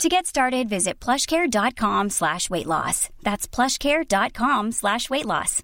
To 0.00 0.08
get 0.08 0.26
started, 0.26 0.68
visit 0.68 0.98
plushcare.com 1.00 2.10
slash 2.10 2.50
weight 2.50 2.66
loss. 2.66 3.08
That's 3.22 3.46
plushcare.com 3.46 4.72
slash 4.72 5.08
weight 5.10 5.26
loss. 5.26 5.62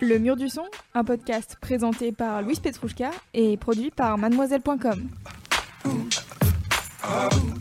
Le 0.00 0.18
Mur 0.18 0.36
du 0.36 0.48
Son, 0.48 0.64
un 0.94 1.04
podcast 1.04 1.56
présenté 1.60 2.10
par 2.10 2.40
Louis 2.42 2.56
Petrouchka 2.56 3.10
et 3.34 3.56
produit 3.58 3.90
par 3.90 4.16
mademoiselle.com. 4.16 5.08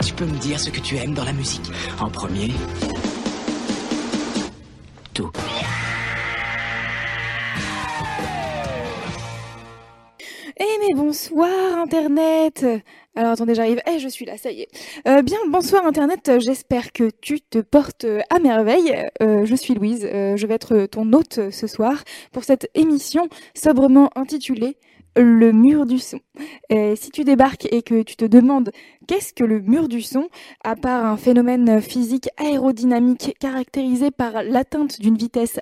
Tu 0.06 0.14
peux 0.14 0.26
me 0.26 0.38
dire 0.40 0.60
ce 0.60 0.70
que 0.70 0.80
tu 0.80 0.96
aimes 0.96 1.14
dans 1.14 1.26
la 1.26 1.34
musique 1.34 1.70
En 2.00 2.10
premier 2.10 2.52
Tout. 5.14 5.32
Eh 10.62 10.78
mais 10.82 10.94
bonsoir 10.94 11.78
Internet 11.78 12.66
Alors 13.16 13.32
attendez, 13.32 13.56
j'arrive. 13.56 13.82
Eh, 13.90 13.98
je 13.98 14.10
suis 14.10 14.26
là, 14.26 14.38
ça 14.38 14.52
y 14.52 14.64
est. 14.64 14.68
Euh, 15.08 15.22
bien, 15.22 15.38
bonsoir 15.48 15.86
Internet, 15.86 16.40
j'espère 16.40 16.92
que 16.92 17.10
tu 17.22 17.40
te 17.40 17.60
portes 17.60 18.06
à 18.30 18.40
merveille. 18.40 19.08
Euh, 19.22 19.46
je 19.46 19.56
suis 19.56 19.74
Louise, 19.74 20.06
euh, 20.12 20.36
je 20.36 20.48
vais 20.48 20.56
être 20.56 20.86
ton 20.88 21.14
hôte 21.14 21.40
ce 21.50 21.66
soir 21.66 22.04
pour 22.34 22.44
cette 22.44 22.70
émission 22.76 23.30
sobrement 23.56 24.10
intitulée 24.18 24.76
le 25.22 25.52
mur 25.52 25.86
du 25.86 26.00
son. 26.00 26.20
Si 26.70 27.10
tu 27.12 27.24
débarques 27.24 27.68
et 27.72 27.82
que 27.82 28.02
tu 28.04 28.16
te 28.16 28.26
demandes 28.26 28.72
qu'est-ce 29.08 29.34
que 29.34 29.44
le 29.44 29.60
mur 29.60 29.88
du 29.88 30.02
son, 30.02 30.30
à 30.64 30.76
part 30.76 31.06
un 31.06 31.18
phénomène 31.18 31.82
physique 31.82 32.30
aérodynamique 32.38 33.36
caractérisé 33.40 34.12
par 34.12 34.44
l'atteinte 34.44 35.00
d'une 35.00 35.18
vitesse 35.18 35.60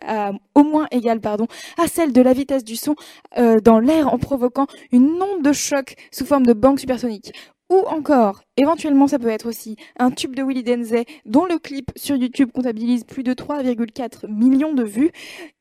au 0.55 0.63
moins 0.63 0.87
égale 0.91 1.21
pardon, 1.21 1.47
à 1.77 1.87
celle 1.87 2.13
de 2.13 2.21
la 2.21 2.33
vitesse 2.33 2.63
du 2.63 2.75
son 2.75 2.95
euh, 3.37 3.59
dans 3.59 3.79
l'air 3.79 4.13
en 4.13 4.17
provoquant 4.17 4.67
une 4.91 5.21
onde 5.21 5.43
de 5.43 5.53
choc 5.53 5.95
sous 6.11 6.25
forme 6.25 6.45
de 6.45 6.53
banque 6.53 6.79
supersonique. 6.79 7.33
Ou 7.69 7.79
encore, 7.87 8.41
éventuellement 8.55 9.07
ça 9.07 9.19
peut 9.19 9.27
être 9.27 9.47
aussi 9.47 9.75
un 9.99 10.11
tube 10.11 10.35
de 10.35 10.43
Willy 10.43 10.63
Denzey 10.63 11.05
dont 11.25 11.45
le 11.45 11.59
clip 11.59 11.91
sur 11.95 12.15
YouTube 12.15 12.51
comptabilise 12.53 13.03
plus 13.03 13.23
de 13.23 13.33
3,4 13.33 14.27
millions 14.29 14.73
de 14.73 14.83
vues, 14.83 15.11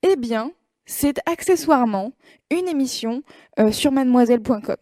eh 0.02 0.16
bien, 0.16 0.52
c'est 0.86 1.18
accessoirement 1.26 2.12
une 2.50 2.68
émission 2.68 3.22
euh, 3.58 3.72
sur 3.72 3.92
mademoiselle.com. 3.92 4.76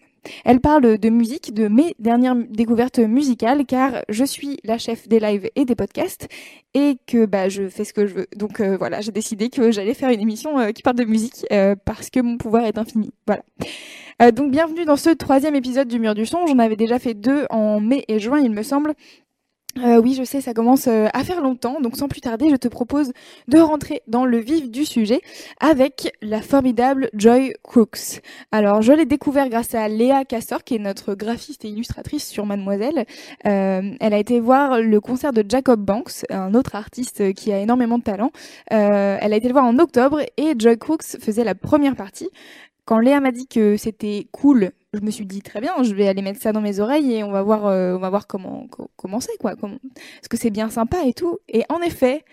Elle 0.47 0.61
parle 0.61 0.97
de 0.97 1.09
musique, 1.11 1.53
de 1.53 1.69
mes 1.69 1.95
dernières 1.99 2.35
découvertes 2.35 2.99
musicales, 2.99 3.67
car 3.67 4.05
je 4.09 4.25
suis 4.25 4.59
la 4.65 4.79
chef 4.79 5.07
des 5.07 5.21
lives 5.21 5.51
et 5.55 5.67
des 5.67 5.75
podcasts, 5.75 6.29
et 6.73 6.97
que 7.07 7.27
bah, 7.27 7.51
je 7.51 7.69
fais 7.69 7.85
ce 7.85 7.93
que 7.93 8.07
je 8.07 8.15
veux. 8.15 8.27
Donc 8.35 8.61
euh, 8.61 8.79
voilà, 8.79 9.03
j'ai 9.03 9.13
décidé 9.13 9.51
que 9.51 9.71
j'allais 9.71 9.93
faire 9.93 10.09
une 10.09 10.21
émission 10.21 10.59
euh, 10.59 10.71
qui 10.71 10.81
parle 10.81 10.97
de 10.97 11.05
musique, 11.05 11.45
parce 11.85 12.09
que 12.09 12.21
mon 12.21 12.39
pouvoir 12.39 12.65
est 12.65 12.79
infini. 12.79 13.11
Voilà. 13.27 13.43
Donc 14.31 14.51
bienvenue 14.51 14.85
dans 14.85 14.97
ce 14.97 15.11
troisième 15.11 15.57
épisode 15.57 15.89
du 15.89 15.99
Mur 15.99 16.15
du 16.15 16.25
Son. 16.25 16.47
J'en 16.47 16.59
avais 16.59 16.77
déjà 16.77 16.99
fait 16.99 17.15
deux 17.15 17.47
en 17.51 17.81
mai 17.81 18.05
et 18.09 18.21
juin, 18.21 18.39
il 18.39 18.53
me 18.53 18.63
semble. 18.63 18.95
Euh, 19.78 20.00
oui, 20.00 20.14
je 20.14 20.22
sais, 20.22 20.41
ça 20.41 20.55
commence 20.55 20.86
euh, 20.86 21.08
à 21.12 21.25
faire 21.25 21.41
longtemps, 21.41 21.80
donc 21.80 21.97
sans 21.97 22.06
plus 22.06 22.20
tarder, 22.20 22.48
je 22.48 22.55
te 22.55 22.69
propose 22.69 23.12
de 23.48 23.58
rentrer 23.58 24.03
dans 24.06 24.25
le 24.25 24.39
vif 24.39 24.70
du 24.70 24.84
sujet 24.84 25.20
avec 25.58 26.12
la 26.22 26.42
formidable 26.42 27.11
Joy 27.12 27.55
Crooks. 27.64 28.22
Alors, 28.52 28.83
je 28.83 28.92
l'ai 28.92 29.05
découvert 29.05 29.48
grâce 29.48 29.74
à 29.74 29.89
Léa 29.89 30.24
Castor, 30.24 30.63
qui 30.63 30.77
est 30.77 30.79
notre 30.79 31.14
graphiste 31.14 31.64
et 31.64 31.68
illustratrice 31.68 32.29
sur 32.29 32.46
Mademoiselle. 32.46 33.05
Euh, 33.46 33.90
elle 33.98 34.14
a 34.14 34.18
été 34.18 34.39
voir 34.39 34.80
le 34.80 35.01
concert 35.01 35.33
de 35.33 35.45
Jacob 35.48 35.80
Banks, 35.80 36.24
un 36.30 36.55
autre 36.55 36.77
artiste 36.77 37.34
qui 37.34 37.52
a 37.52 37.58
énormément 37.58 37.98
de 37.98 38.05
talent. 38.05 38.30
Elle 38.70 39.33
a 39.33 39.36
été 39.36 39.48
le 39.48 39.55
voir 39.55 39.64
en 39.64 39.79
octobre 39.79 40.20
et 40.36 40.55
Joy 40.57 40.79
Crooks 40.79 41.18
faisait 41.20 41.45
la 41.45 41.55
première 41.55 41.96
partie. 41.96 42.29
Quand 42.84 42.98
Léa 42.98 43.20
m'a 43.20 43.33
dit 43.33 43.46
que 43.46 43.77
c'était 43.77 44.28
cool 44.33 44.72
je 44.95 45.00
me 45.00 45.11
suis 45.11 45.27
dit 45.27 45.42
très 45.42 45.61
bien, 45.61 45.83
je 45.83 45.95
vais 45.95 46.08
aller 46.08 46.22
mettre 46.22 46.40
ça 46.40 46.52
dans 46.52 46.61
mes 46.61 46.80
oreilles 46.80 47.14
et 47.14 47.24
on 47.24 47.30
va 47.30 47.42
voir, 47.42 47.67
euh, 47.67 47.96
on 47.96 47.98
va 47.98 48.11
voir 48.11 48.27
comment 48.27 48.68
c'est 49.20 49.36
quoi, 49.39 49.52
est-ce 49.52 50.28
que 50.28 50.36
c'est 50.36 50.50
bien 50.50 50.70
sympa 50.70 51.05
et 51.05 51.12
tout. 51.12 51.39
Et 51.48 51.64
en 51.68 51.80
effet, 51.80 52.24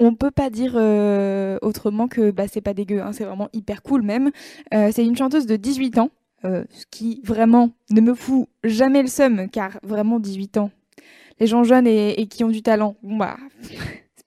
on 0.00 0.14
peut 0.14 0.30
pas 0.30 0.50
dire 0.50 0.74
euh, 0.76 1.58
autrement 1.62 2.08
que 2.08 2.30
bah 2.30 2.46
c'est 2.48 2.60
pas 2.60 2.74
dégueu, 2.74 3.00
hein, 3.00 3.12
c'est 3.12 3.24
vraiment 3.24 3.48
hyper 3.52 3.82
cool 3.82 4.02
même. 4.02 4.30
Euh, 4.72 4.90
c'est 4.92 5.04
une 5.04 5.16
chanteuse 5.16 5.46
de 5.46 5.56
18 5.56 5.98
ans, 5.98 6.10
ce 6.42 6.84
qui 6.90 7.20
vraiment 7.24 7.70
ne 7.90 8.00
me 8.00 8.14
fout 8.14 8.48
jamais 8.62 9.02
le 9.02 9.08
seum, 9.08 9.48
car 9.48 9.78
vraiment 9.82 10.20
18 10.20 10.58
ans, 10.58 10.70
les 11.40 11.46
gens 11.46 11.64
jeunes 11.64 11.86
et, 11.86 12.26
qui 12.26 12.44
ont 12.44 12.50
du 12.50 12.62
talent, 12.62 12.96
bah 13.02 13.36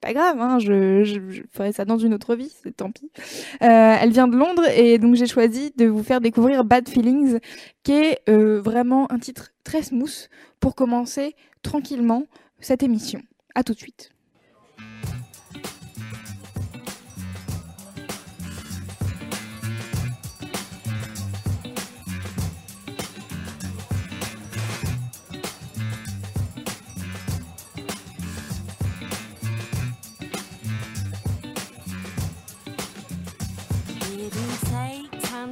pas 0.00 0.12
grave, 0.12 0.40
hein, 0.40 0.58
je, 0.58 1.42
ferai 1.50 1.72
ça 1.72 1.84
dans 1.84 1.98
une 1.98 2.14
autre 2.14 2.34
vie, 2.34 2.52
c'est 2.62 2.76
tant 2.76 2.90
pis. 2.90 3.10
Euh, 3.62 3.96
elle 4.00 4.10
vient 4.10 4.28
de 4.28 4.36
Londres 4.36 4.68
et 4.76 4.98
donc 4.98 5.16
j'ai 5.16 5.26
choisi 5.26 5.72
de 5.76 5.86
vous 5.86 6.02
faire 6.02 6.20
découvrir 6.20 6.64
Bad 6.64 6.88
Feelings, 6.88 7.38
qui 7.82 7.92
est 7.92 8.20
euh, 8.28 8.60
vraiment 8.60 9.10
un 9.10 9.18
titre 9.18 9.50
très 9.64 9.82
smooth 9.82 10.28
pour 10.60 10.74
commencer 10.74 11.34
tranquillement 11.62 12.24
cette 12.60 12.82
émission. 12.82 13.20
À 13.54 13.64
tout 13.64 13.74
de 13.74 13.78
suite. 13.78 14.10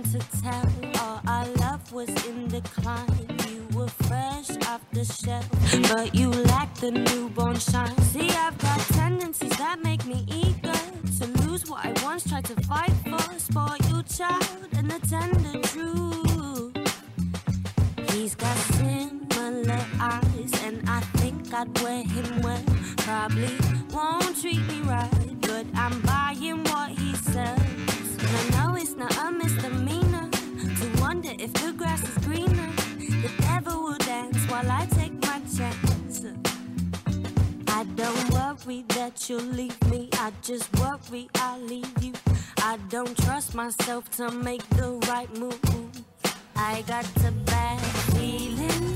Time 0.02 0.12
to 0.12 0.40
tell. 0.42 0.68
All 1.00 1.20
our 1.26 1.46
love 1.56 1.92
was 1.92 2.08
in 2.26 2.48
decline. 2.48 3.26
You 3.48 3.66
were 3.76 3.88
fresh 3.88 4.50
off 4.66 4.80
the 4.92 5.04
shelf, 5.04 5.48
but 5.92 6.14
you 6.14 6.30
lacked 6.30 6.80
the 6.80 6.90
newborn 6.90 7.56
shine. 7.56 7.96
See, 8.02 8.30
I've 8.30 8.58
got 8.58 8.78
tendencies 8.80 9.56
that 9.58 9.82
make 9.82 10.04
me 10.06 10.24
eager 10.28 10.80
to 11.18 11.26
lose 11.42 11.68
what 11.68 11.84
I 11.84 11.92
once 12.02 12.28
tried 12.28 12.44
to 12.46 12.56
fight 12.62 12.92
for. 13.04 13.38
Spoil 13.38 13.76
you, 13.88 14.02
child 14.02 14.68
and 14.76 14.90
the 14.90 15.00
tender 15.06 15.60
truth. 15.68 16.74
He's 18.12 18.34
got 18.34 18.56
similar 18.56 19.84
eyes, 20.00 20.52
and 20.64 20.88
I 20.88 21.00
think 21.18 21.52
I'd 21.54 21.80
wear 21.80 22.02
him 22.02 22.42
well. 22.42 22.62
Probably 22.98 23.56
won't 23.92 24.40
treat 24.40 24.60
me 24.68 24.80
right, 24.80 25.40
but 25.40 25.66
I'm 25.74 26.00
buying 26.02 26.64
what 26.64 26.90
he 26.90 27.14
sells. 27.14 27.95
And 28.26 28.36
I 28.36 28.66
know 28.66 28.76
it's 28.76 28.96
not 28.96 29.16
a 29.18 29.30
misdemeanor 29.30 30.28
to 30.30 31.00
wonder 31.00 31.30
if 31.38 31.52
the 31.54 31.72
grass 31.72 32.02
is 32.02 32.18
greener. 32.26 32.70
The 32.98 33.30
devil 33.40 33.82
will 33.84 33.98
dance 33.98 34.36
while 34.50 34.68
I 34.68 34.86
take 34.86 35.14
my 35.22 35.40
chance. 35.56 36.22
I 37.68 37.84
don't 37.94 38.30
worry 38.30 38.84
that 38.88 39.28
you'll 39.28 39.52
leave 39.60 39.80
me. 39.90 40.08
I 40.14 40.32
just 40.42 40.68
worry 40.78 41.28
I'll 41.36 41.60
leave 41.60 41.92
you. 42.02 42.14
I 42.58 42.78
don't 42.88 43.16
trust 43.18 43.54
myself 43.54 44.10
to 44.16 44.30
make 44.30 44.66
the 44.70 44.92
right 45.08 45.32
move. 45.38 45.60
I 46.56 46.82
got 46.88 47.06
a 47.24 47.30
bad 47.30 47.80
feeling. 48.12 48.95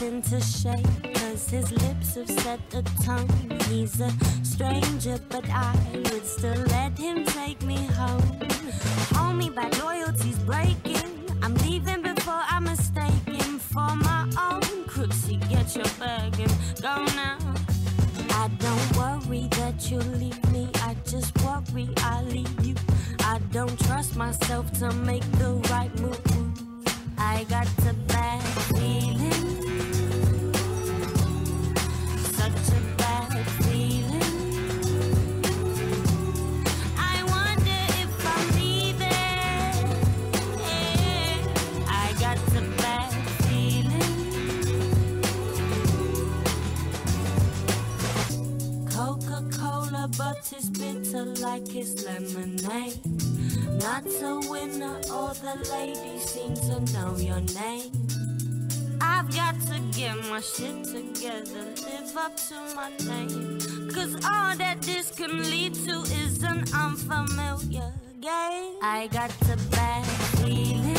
Starting 0.00 0.22
to 0.22 0.40
shake. 0.40 1.14
Cause 1.14 1.50
his 1.50 1.70
lips 1.72 2.14
have 2.14 2.30
set 2.30 2.60
a 2.72 2.82
tone. 3.04 3.28
He's 3.68 4.00
a 4.00 4.10
stranger, 4.42 5.18
but 5.28 5.44
I 5.50 5.76
would 5.92 6.24
still 6.24 6.62
let 6.68 6.96
him 6.98 7.26
take 7.26 7.60
me 7.62 7.86
home. 7.98 8.38
Me 9.36 9.48
back, 9.50 9.72
loyalty's 9.82 10.38
breaking. 10.40 11.10
I'm 11.42 11.54
leaving 11.66 12.02
before 12.02 12.42
I'm 12.48 12.64
mistaken 12.64 13.58
for 13.58 13.94
my 13.96 14.22
own 14.48 14.62
crooksy. 14.88 15.38
Get 15.48 15.76
your 15.76 15.90
bag 15.98 16.38
and 16.38 16.52
go 16.82 17.04
now. 17.16 17.38
I 18.30 18.48
don't 18.58 18.96
worry 18.96 19.48
that 19.58 19.90
you'll 19.90 20.14
leave 20.22 20.50
me. 20.50 20.68
I 20.76 20.96
just 21.04 21.32
worry 21.42 21.88
I'll 21.98 22.24
leave 22.24 22.66
you. 22.66 22.74
I 23.20 23.38
don't 23.50 23.78
trust 23.86 24.16
myself 24.16 24.70
to 24.80 24.92
make 24.92 25.24
the 25.32 25.52
right 25.70 25.94
move. 26.00 26.20
I 27.18 27.44
got 27.44 27.68
a 27.86 28.09
like 51.40 51.74
it's 51.74 52.04
lemonade. 52.04 53.00
Not 53.82 54.04
a 54.22 54.40
winner, 54.48 55.00
all 55.10 55.34
the 55.34 55.68
ladies 55.72 56.24
seem 56.24 56.54
to 56.54 56.80
know 56.92 57.16
your 57.16 57.40
name. 57.60 57.90
I've 59.00 59.32
got 59.34 59.54
to 59.68 59.80
get 59.96 60.16
my 60.28 60.40
shit 60.40 60.84
together, 60.84 61.64
live 61.86 62.16
up 62.16 62.36
to 62.48 62.54
my 62.74 62.90
name. 63.06 63.58
Cause 63.90 64.14
all 64.24 64.56
that 64.56 64.82
this 64.82 65.10
can 65.10 65.42
lead 65.50 65.74
to 65.74 66.02
is 66.22 66.42
an 66.42 66.64
unfamiliar 66.74 67.92
game. 68.20 68.74
I 68.82 69.08
got 69.12 69.30
a 69.50 69.56
bad 69.70 70.04
feeling. 70.04 70.89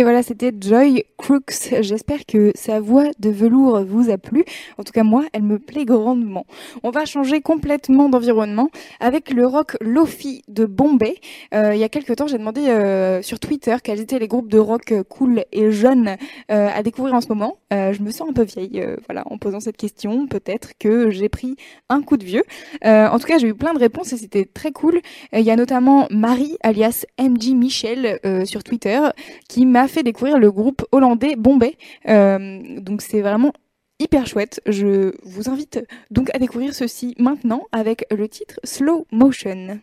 Et 0.00 0.02
voilà, 0.02 0.22
c'était 0.22 0.50
Joy 0.58 1.04
Crooks. 1.18 1.74
J'espère 1.82 2.24
que 2.24 2.52
sa 2.54 2.80
voix 2.80 3.10
de 3.18 3.28
velours 3.28 3.84
vous 3.84 4.08
a 4.08 4.16
plu. 4.16 4.46
En 4.78 4.82
tout 4.82 4.92
cas, 4.92 5.02
moi, 5.02 5.26
elle 5.34 5.42
me 5.42 5.58
plaît 5.58 5.84
grandement. 5.84 6.46
On 6.82 6.88
va 6.88 7.04
changer 7.04 7.42
complètement 7.42 8.08
d'environnement 8.08 8.70
avec 8.98 9.30
le 9.30 9.46
rock 9.46 9.76
Lofi 9.82 10.40
de 10.48 10.64
Bombay. 10.64 11.16
Euh, 11.52 11.74
il 11.74 11.80
y 11.80 11.84
a 11.84 11.90
quelques 11.90 12.16
temps, 12.16 12.26
j'ai 12.26 12.38
demandé 12.38 12.62
euh, 12.68 13.20
sur 13.20 13.38
Twitter 13.40 13.76
quels 13.84 14.00
étaient 14.00 14.18
les 14.18 14.26
groupes 14.26 14.48
de 14.48 14.58
rock 14.58 14.94
cool 15.10 15.44
et 15.52 15.70
jeunes 15.70 16.16
euh, 16.50 16.68
à 16.74 16.82
découvrir 16.82 17.14
en 17.14 17.20
ce 17.20 17.28
moment. 17.28 17.58
Je 17.70 18.02
me 18.02 18.10
sens 18.10 18.30
un 18.30 18.32
peu 18.32 18.42
vieille, 18.42 18.82
voilà, 19.06 19.22
en 19.26 19.36
posant 19.36 19.60
cette 19.60 19.76
question. 19.76 20.26
Peut-être 20.26 20.70
que 20.78 21.10
j'ai 21.10 21.28
pris 21.28 21.56
un 21.90 22.00
coup 22.00 22.16
de 22.16 22.24
vieux. 22.24 22.42
En 22.82 23.18
tout 23.18 23.26
cas, 23.26 23.36
j'ai 23.36 23.48
eu 23.48 23.54
plein 23.54 23.74
de 23.74 23.78
réponses 23.78 24.12
et 24.14 24.16
c'était 24.16 24.44
très 24.46 24.72
cool. 24.72 25.00
Il 25.32 25.42
y 25.42 25.50
a 25.50 25.56
notamment 25.56 26.08
Marie, 26.10 26.56
alias 26.62 27.04
MJ 27.20 27.50
Michel, 27.50 28.18
sur 28.44 28.64
Twitter, 28.64 29.00
qui 29.48 29.66
m'a 29.66 29.86
fait 29.90 30.02
découvrir 30.02 30.38
le 30.38 30.50
groupe 30.50 30.84
hollandais 30.92 31.36
Bombay. 31.36 31.76
Euh, 32.08 32.80
donc 32.80 33.02
c'est 33.02 33.20
vraiment 33.20 33.52
hyper 33.98 34.26
chouette. 34.26 34.60
Je 34.66 35.12
vous 35.24 35.48
invite 35.48 35.80
donc 36.10 36.34
à 36.34 36.38
découvrir 36.38 36.74
ceci 36.74 37.14
maintenant 37.18 37.66
avec 37.72 38.06
le 38.10 38.28
titre 38.28 38.58
Slow 38.64 39.06
Motion. 39.12 39.80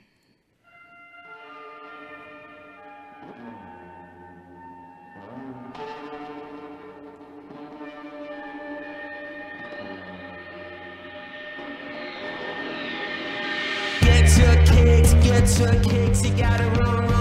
Get 14.01 14.37
your 14.39 14.55
kicks, 14.65 15.23
get 15.23 15.59
your 15.59 16.07
gotta 16.37 17.16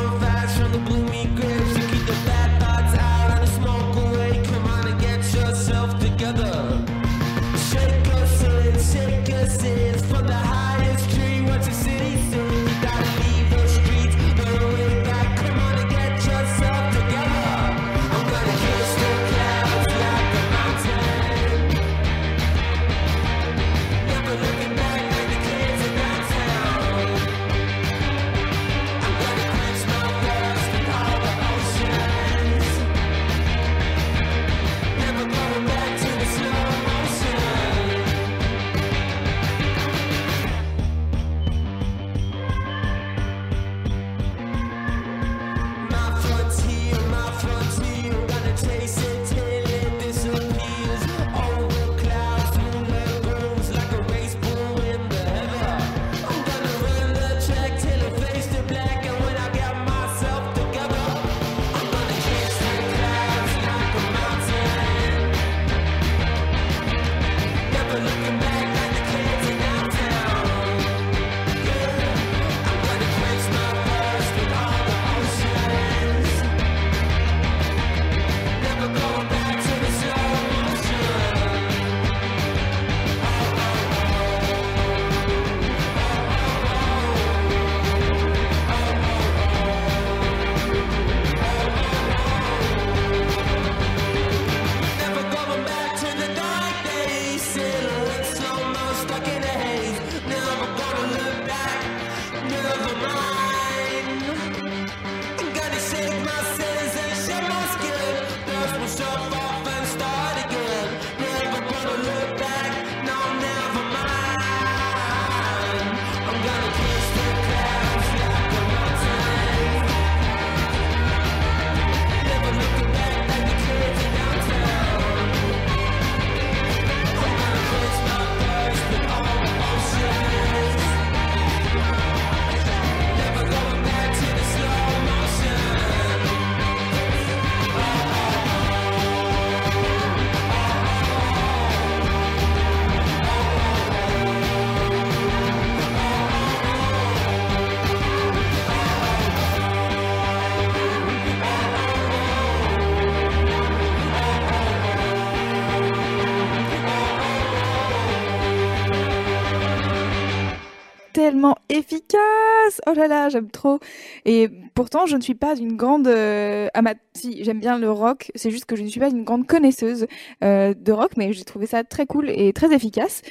Oh 162.88 162.93
là 162.94 163.08
là, 163.08 163.28
j'aime 163.28 163.50
trop. 163.50 163.81
Et 164.26 164.48
pourtant, 164.74 165.06
je 165.06 165.16
ne 165.16 165.20
suis 165.20 165.34
pas 165.34 165.56
une 165.56 165.76
grande 165.76 166.06
euh, 166.06 166.69
ama- 166.72 166.94
Si, 167.14 167.43
j'aime 167.43 167.58
bien 167.58 167.78
le 167.78 167.90
rock. 167.90 168.31
C'est 168.36 168.52
juste 168.52 168.64
que 168.66 168.76
je 168.76 168.82
ne 168.84 168.86
suis 168.88 169.00
pas 169.00 169.08
une 169.08 169.24
grande 169.24 169.44
connaisseuse 169.48 170.06
euh, 170.44 170.72
de 170.72 170.93
rock, 170.93 171.12
mais 171.16 171.32
j'ai 171.32 171.43
trouvé 171.43 171.66
ça 171.66 171.82
très 171.82 172.06
cool 172.06 172.31
et 172.31 172.52
très 172.52 172.72
efficace. 172.72 173.22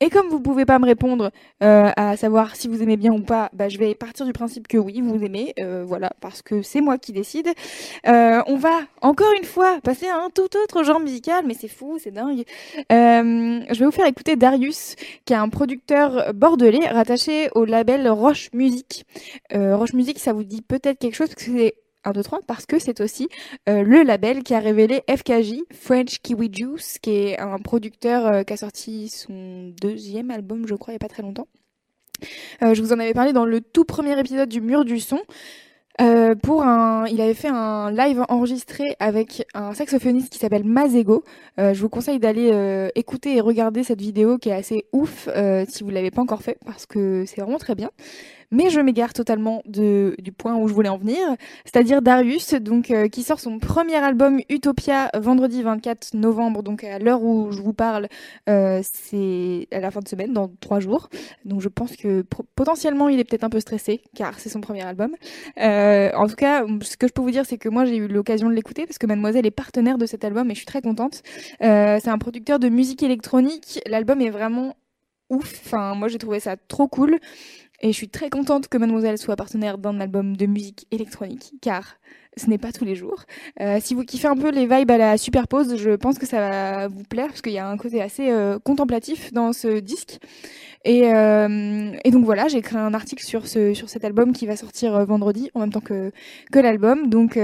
Et 0.00 0.10
comme 0.10 0.28
vous 0.30 0.40
pouvez 0.40 0.64
pas 0.64 0.80
me 0.80 0.86
répondre 0.86 1.30
euh, 1.62 1.90
à 1.96 2.16
savoir 2.16 2.56
si 2.56 2.66
vous 2.66 2.82
aimez 2.82 2.96
bien 2.96 3.12
ou 3.12 3.20
pas, 3.20 3.50
bah, 3.52 3.68
je 3.68 3.78
vais 3.78 3.94
partir 3.94 4.26
du 4.26 4.32
principe 4.32 4.66
que 4.66 4.78
oui, 4.78 5.00
vous 5.00 5.22
aimez. 5.24 5.54
euh, 5.60 5.84
voilà, 5.86 6.10
parce 6.20 6.42
que 6.42 6.62
c'est 6.62 6.80
moi 6.80 6.98
qui 6.98 7.12
décide. 7.12 7.48
On 8.04 8.56
va 8.56 8.80
encore 9.00 9.32
une 9.38 9.44
fois 9.46 9.78
passer 9.84 10.06
à 10.08 10.16
un 10.16 10.30
tout 10.30 10.48
autre 10.64 10.82
genre 10.82 10.98
musical, 10.98 11.44
mais 11.46 11.54
c'est 11.54 11.68
fou, 11.68 11.98
c'est 12.02 12.10
dingue. 12.10 12.42
Je 12.90 13.78
vais 13.78 13.84
vous 13.84 13.92
faire 13.92 14.06
écouter 14.06 14.34
Darius, 14.34 14.96
qui 15.24 15.34
est 15.34 15.36
un 15.36 15.48
producteur 15.50 16.34
bordelais 16.34 16.88
rattaché 16.88 17.48
au 17.54 17.64
label 17.64 18.08
Roche 18.08 18.48
Euh, 19.52 19.76
Roche 19.76 19.92
Music, 19.92 20.18
ça 20.18 20.32
vous 20.32 20.44
dit 20.44 20.62
peut-être 20.62 20.98
quelque 20.98 21.14
chose 21.14 21.28
parce 21.28 21.44
que 21.44 21.56
c'est 21.56 21.74
1, 22.04 22.12
2, 22.12 22.22
3, 22.22 22.40
parce 22.46 22.66
que 22.66 22.78
c'est 22.78 23.00
aussi 23.00 23.28
euh, 23.68 23.82
le 23.82 24.02
label 24.02 24.42
qui 24.42 24.54
a 24.54 24.60
révélé 24.60 25.02
FKJ, 25.08 25.62
French 25.72 26.20
Kiwi 26.20 26.50
Juice, 26.52 26.98
qui 27.00 27.10
est 27.10 27.38
un 27.38 27.58
producteur 27.58 28.26
euh, 28.26 28.42
qui 28.42 28.52
a 28.52 28.56
sorti 28.56 29.08
son 29.08 29.72
deuxième 29.80 30.30
album, 30.30 30.66
je 30.66 30.74
crois, 30.74 30.92
il 30.92 30.96
n'y 30.96 30.96
a 30.96 31.06
pas 31.06 31.08
très 31.08 31.22
longtemps. 31.22 31.48
Je 32.60 32.80
vous 32.80 32.92
en 32.92 32.98
avais 33.00 33.12
parlé 33.12 33.32
dans 33.32 33.44
le 33.44 33.60
tout 33.60 33.84
premier 33.84 34.18
épisode 34.18 34.48
du 34.48 34.60
Mur 34.60 34.84
du 34.84 35.00
Son. 35.00 35.20
Il 35.98 37.20
avait 37.20 37.34
fait 37.34 37.48
un 37.48 37.90
live 37.90 38.24
enregistré 38.28 38.96
avec 38.98 39.44
un 39.52 39.74
saxophoniste 39.74 40.32
qui 40.32 40.38
s'appelle 40.38 40.64
Mazego. 40.64 41.24
Je 41.58 41.78
vous 41.78 41.88
conseille 41.88 42.20
d'aller 42.20 42.88
écouter 42.94 43.36
et 43.36 43.40
regarder 43.40 43.82
cette 43.82 44.00
vidéo 44.00 44.38
qui 44.38 44.48
est 44.48 44.54
assez 44.54 44.86
ouf 44.92 45.28
si 45.68 45.82
vous 45.82 45.90
l'avez 45.90 46.12
pas 46.12 46.22
encore 46.22 46.42
fait 46.42 46.56
parce 46.64 46.86
que 46.86 47.24
c'est 47.26 47.42
vraiment 47.42 47.58
très 47.58 47.74
bien. 47.74 47.90
Mais 48.54 48.70
je 48.70 48.78
m'égare 48.78 49.12
totalement 49.12 49.62
du 49.66 50.30
point 50.38 50.54
où 50.54 50.68
je 50.68 50.74
voulais 50.74 50.88
en 50.88 50.96
venir, 50.96 51.18
c'est-à-dire 51.64 52.02
Darius, 52.02 52.54
donc 52.54 52.92
euh, 52.92 53.08
qui 53.08 53.24
sort 53.24 53.40
son 53.40 53.58
premier 53.58 53.96
album 53.96 54.38
Utopia 54.48 55.10
vendredi 55.18 55.60
24 55.64 56.14
novembre, 56.14 56.62
donc 56.62 56.84
à 56.84 57.00
l'heure 57.00 57.20
où 57.24 57.50
je 57.50 57.60
vous 57.60 57.72
parle, 57.72 58.06
euh, 58.48 58.80
c'est 58.84 59.66
à 59.72 59.80
la 59.80 59.90
fin 59.90 59.98
de 59.98 60.06
semaine, 60.06 60.32
dans 60.32 60.52
trois 60.60 60.78
jours. 60.78 61.08
Donc 61.44 61.62
je 61.62 61.68
pense 61.68 61.96
que 61.96 62.24
potentiellement 62.54 63.08
il 63.08 63.18
est 63.18 63.24
peut-être 63.24 63.42
un 63.42 63.50
peu 63.50 63.58
stressé 63.58 64.02
car 64.14 64.38
c'est 64.38 64.50
son 64.50 64.60
premier 64.60 64.82
album. 64.82 65.16
Euh, 65.58 66.12
en 66.14 66.28
tout 66.28 66.36
cas, 66.36 66.64
ce 66.82 66.96
que 66.96 67.08
je 67.08 67.12
peux 67.12 67.22
vous 67.22 67.32
dire, 67.32 67.46
c'est 67.46 67.58
que 67.58 67.68
moi 67.68 67.86
j'ai 67.86 67.96
eu 67.96 68.06
l'occasion 68.06 68.48
de 68.48 68.54
l'écouter 68.54 68.86
parce 68.86 68.98
que 68.98 69.06
Mademoiselle 69.08 69.46
est 69.46 69.50
partenaire 69.50 69.98
de 69.98 70.06
cet 70.06 70.24
album 70.24 70.48
et 70.52 70.54
je 70.54 70.58
suis 70.58 70.66
très 70.66 70.80
contente. 70.80 71.22
C'est 71.58 72.08
un 72.08 72.18
producteur 72.18 72.60
de 72.60 72.68
musique 72.68 73.02
électronique. 73.02 73.80
L'album 73.86 74.20
est 74.20 74.30
vraiment 74.30 74.76
ouf. 75.30 75.60
Enfin, 75.64 75.94
moi 75.94 76.08
j'ai 76.08 76.18
trouvé 76.18 76.40
ça 76.40 76.56
trop 76.56 76.86
cool. 76.88 77.18
Et 77.80 77.88
je 77.88 77.96
suis 77.96 78.08
très 78.08 78.30
contente 78.30 78.68
que 78.68 78.78
Mademoiselle 78.78 79.18
soit 79.18 79.36
partenaire 79.36 79.78
d'un 79.78 80.00
album 80.00 80.36
de 80.36 80.46
musique 80.46 80.86
électronique, 80.90 81.52
car 81.60 81.96
ce 82.36 82.48
n'est 82.48 82.58
pas 82.58 82.72
tous 82.72 82.84
les 82.84 82.94
jours. 82.94 83.24
Euh, 83.60 83.78
si 83.80 83.94
vous 83.94 84.04
kiffez 84.04 84.26
un 84.28 84.36
peu 84.36 84.50
les 84.50 84.66
vibes 84.66 84.90
à 84.90 84.96
la 84.96 85.18
superpose, 85.18 85.76
je 85.76 85.90
pense 85.90 86.18
que 86.18 86.26
ça 86.26 86.38
va 86.38 86.88
vous 86.88 87.02
plaire, 87.02 87.28
parce 87.28 87.42
qu'il 87.42 87.52
y 87.52 87.58
a 87.58 87.68
un 87.68 87.76
côté 87.76 88.00
assez 88.00 88.30
euh, 88.30 88.58
contemplatif 88.58 89.32
dans 89.32 89.52
ce 89.52 89.80
disque. 89.80 90.18
Et, 90.84 91.12
euh, 91.12 91.92
donc 92.10 92.24
voilà, 92.24 92.48
j'ai 92.48 92.58
écrit 92.58 92.76
un 92.76 92.94
article 92.94 93.24
sur, 93.24 93.46
ce, 93.46 93.74
sur 93.74 93.88
cet 93.88 94.04
album 94.04 94.32
qui 94.32 94.46
va 94.46 94.56
sortir 94.56 95.04
vendredi, 95.04 95.50
en 95.54 95.60
même 95.60 95.72
temps 95.72 95.80
que, 95.80 96.10
que 96.52 96.58
l'album. 96.58 97.08
Donc... 97.08 97.38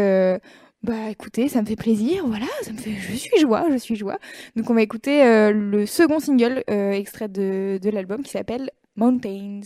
bah 0.82 1.10
écoutez, 1.10 1.49
ça 1.49 1.60
me 1.60 1.66
fait 1.66 1.76
plaisir, 1.76 2.26
voilà, 2.26 2.46
ça 2.62 2.72
me 2.72 2.78
fait, 2.78 2.92
je 2.92 3.14
suis 3.14 3.38
joie, 3.38 3.66
je 3.70 3.76
suis 3.76 3.96
joie. 3.96 4.18
Donc 4.56 4.70
on 4.70 4.75
va 4.75 4.80
écouter 4.80 5.22
le 5.52 5.84
second 5.84 6.20
single 6.20 6.64
extrait 6.68 7.28
de, 7.28 7.78
de 7.82 7.90
l'album 7.90 8.22
qui 8.22 8.30
s'appelle 8.30 8.70
Mountains. 8.96 9.60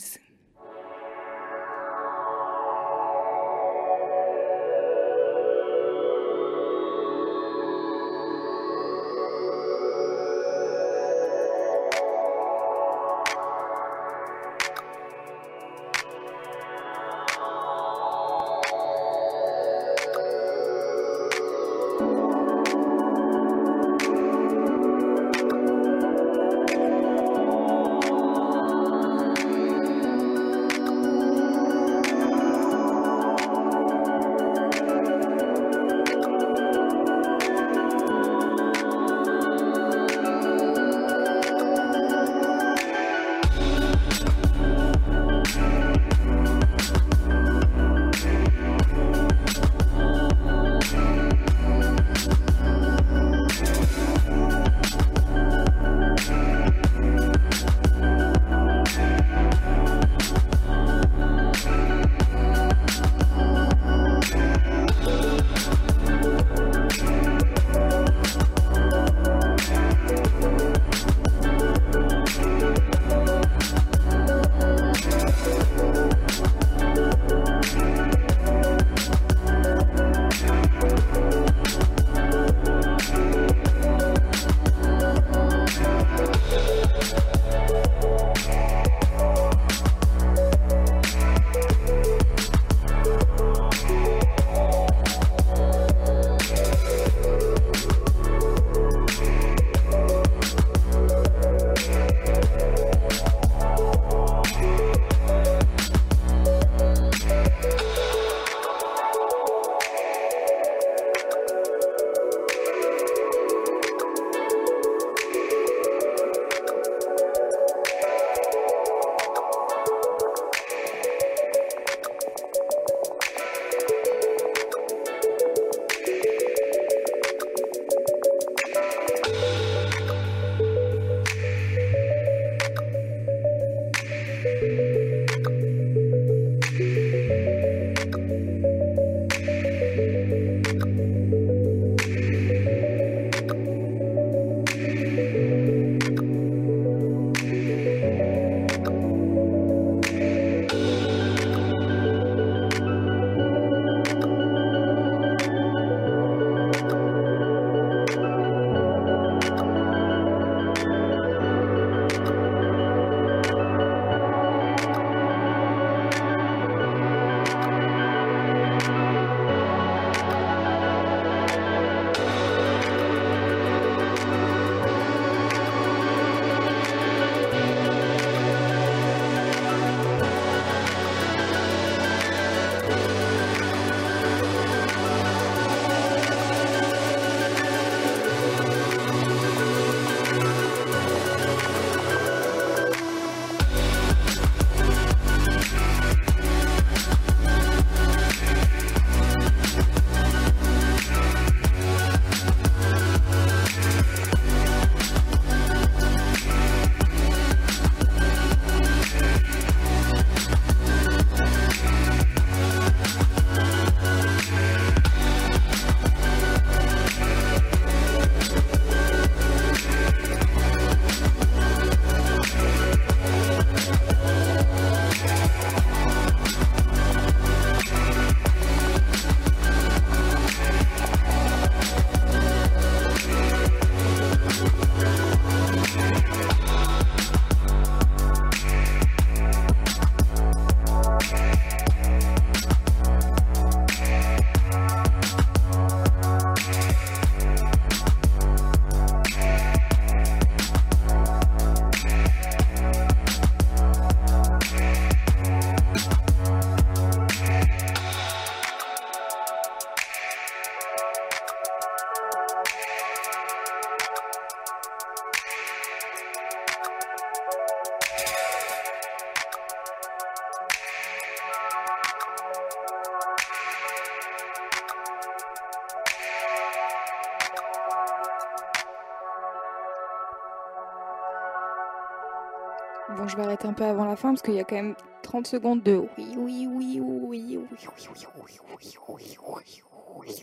Bon, 283.11 283.29
je 283.29 283.37
vais 283.37 283.43
arrêter 283.43 283.67
un 283.67 283.75
peu 283.75 283.85
avant 283.85 284.07
la 284.07 284.17
fin 284.17 284.31
parce 284.31 284.41
qu'il 284.41 284.55
y 284.55 284.61
a 284.61 284.65
quand 284.65 284.77
même 284.77 284.95
30 285.23 285.47
secondes 285.47 285.83
de 285.83 285.97
oui, 286.17 286.27
oui, 286.37 286.67
oui, 286.71 287.01
oui, 287.01 287.01
oui, 287.03 287.59
oui, 287.59 287.59
oui, 287.61 288.07
oui, 288.09 288.27
oui, 288.41 288.59
oui, 288.79 288.95
oui, 289.09 289.37
oui, 289.39 289.83
oui, 290.19 290.35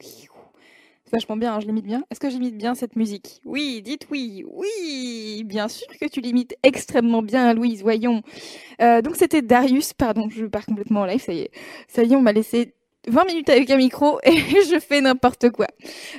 oui. 0.00 0.28
C'est 1.04 1.12
vachement 1.12 1.36
bien, 1.36 1.54
hein, 1.54 1.60
je 1.60 1.66
l'imite 1.66 1.86
bien. 1.86 2.04
Est-ce 2.10 2.20
que 2.20 2.28
j'imite 2.28 2.58
bien 2.58 2.74
cette 2.74 2.96
musique 2.96 3.40
Oui, 3.46 3.80
dites 3.82 4.06
oui, 4.10 4.44
oui, 4.46 5.44
bien 5.46 5.68
sûr 5.68 5.86
que 5.98 6.06
tu 6.06 6.20
l'imites 6.20 6.56
extrêmement 6.62 7.22
bien, 7.22 7.54
Louise, 7.54 7.82
voyons. 7.82 8.22
Euh, 8.82 9.00
donc 9.00 9.16
c'était 9.16 9.40
Darius, 9.42 9.94
pardon, 9.94 10.28
je 10.28 10.44
pars 10.44 10.66
complètement 10.66 11.02
en 11.02 11.06
live, 11.06 11.22
ça 11.22 11.32
y 11.32 11.40
est. 11.40 11.50
Ça 11.88 12.02
y 12.02 12.12
est, 12.12 12.16
on 12.16 12.22
m'a 12.22 12.32
laissé 12.32 12.74
20 13.08 13.24
minutes 13.26 13.48
avec 13.48 13.70
un 13.70 13.76
micro 13.76 14.18
et 14.24 14.36
je 14.36 14.78
fais 14.78 15.00
n'importe 15.00 15.50
quoi. 15.50 15.66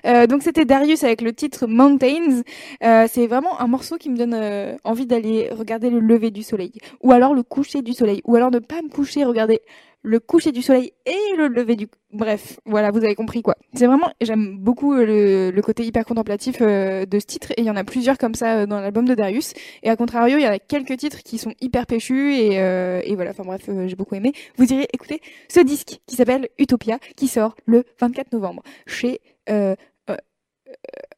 Euh, 0.05 0.27
donc 0.27 0.43
c'était 0.43 0.65
Darius 0.65 1.03
avec 1.03 1.21
le 1.21 1.33
titre 1.33 1.67
Mountains. 1.67 2.41
Euh, 2.83 3.07
c'est 3.09 3.27
vraiment 3.27 3.59
un 3.59 3.67
morceau 3.67 3.97
qui 3.97 4.09
me 4.09 4.17
donne 4.17 4.33
euh, 4.33 4.75
envie 4.83 5.05
d'aller 5.05 5.49
regarder 5.51 5.89
le 5.89 5.99
lever 5.99 6.31
du 6.31 6.43
soleil, 6.43 6.73
ou 7.01 7.11
alors 7.11 7.33
le 7.33 7.43
coucher 7.43 7.81
du 7.81 7.93
soleil, 7.93 8.21
ou 8.25 8.35
alors 8.35 8.51
ne 8.51 8.59
pas 8.59 8.81
me 8.81 8.89
coucher, 8.89 9.23
regarder 9.23 9.61
le 10.05 10.19
coucher 10.19 10.51
du 10.51 10.61
soleil 10.61 10.93
et 11.05 11.35
le 11.35 11.47
lever 11.47 11.75
du. 11.75 11.87
Bref, 12.11 12.59
voilà, 12.65 12.91
vous 12.91 13.03
avez 13.03 13.15
compris 13.15 13.41
quoi. 13.41 13.55
C'est 13.73 13.87
vraiment, 13.87 14.11
j'aime 14.21 14.57
beaucoup 14.57 14.93
euh, 14.93 15.51
le, 15.51 15.61
côté 15.61 15.83
hyper 15.83 16.05
contemplatif 16.05 16.57
euh, 16.61 17.05
de 17.05 17.19
ce 17.19 17.25
titre 17.25 17.51
et 17.51 17.61
il 17.61 17.65
y 17.65 17.69
en 17.71 17.75
a 17.75 17.83
plusieurs 17.83 18.17
comme 18.17 18.35
ça 18.35 18.59
euh, 18.59 18.65
dans 18.67 18.79
l'album 18.79 19.05
de 19.05 19.15
Darius. 19.15 19.53
Et 19.83 19.89
à 19.89 19.95
contrario, 19.95 20.37
il 20.37 20.43
y 20.43 20.47
en 20.47 20.51
a 20.51 20.59
quelques 20.59 20.95
titres 20.97 21.23
qui 21.23 21.37
sont 21.37 21.53
hyper 21.59 21.87
péchus 21.87 22.35
et, 22.35 22.55
et 22.55 23.15
voilà. 23.15 23.31
Enfin 23.31 23.43
bref, 23.43 23.67
j'ai 23.87 23.95
beaucoup 23.95 24.15
aimé. 24.15 24.31
Vous 24.57 24.71
irez 24.71 24.87
écouter 24.93 25.21
ce 25.49 25.59
disque 25.59 25.99
qui 26.05 26.15
s'appelle 26.15 26.49
Utopia, 26.59 26.99
qui 27.15 27.27
sort 27.27 27.55
le 27.65 27.83
24 27.99 28.31
novembre 28.31 28.61
chez 28.85 29.19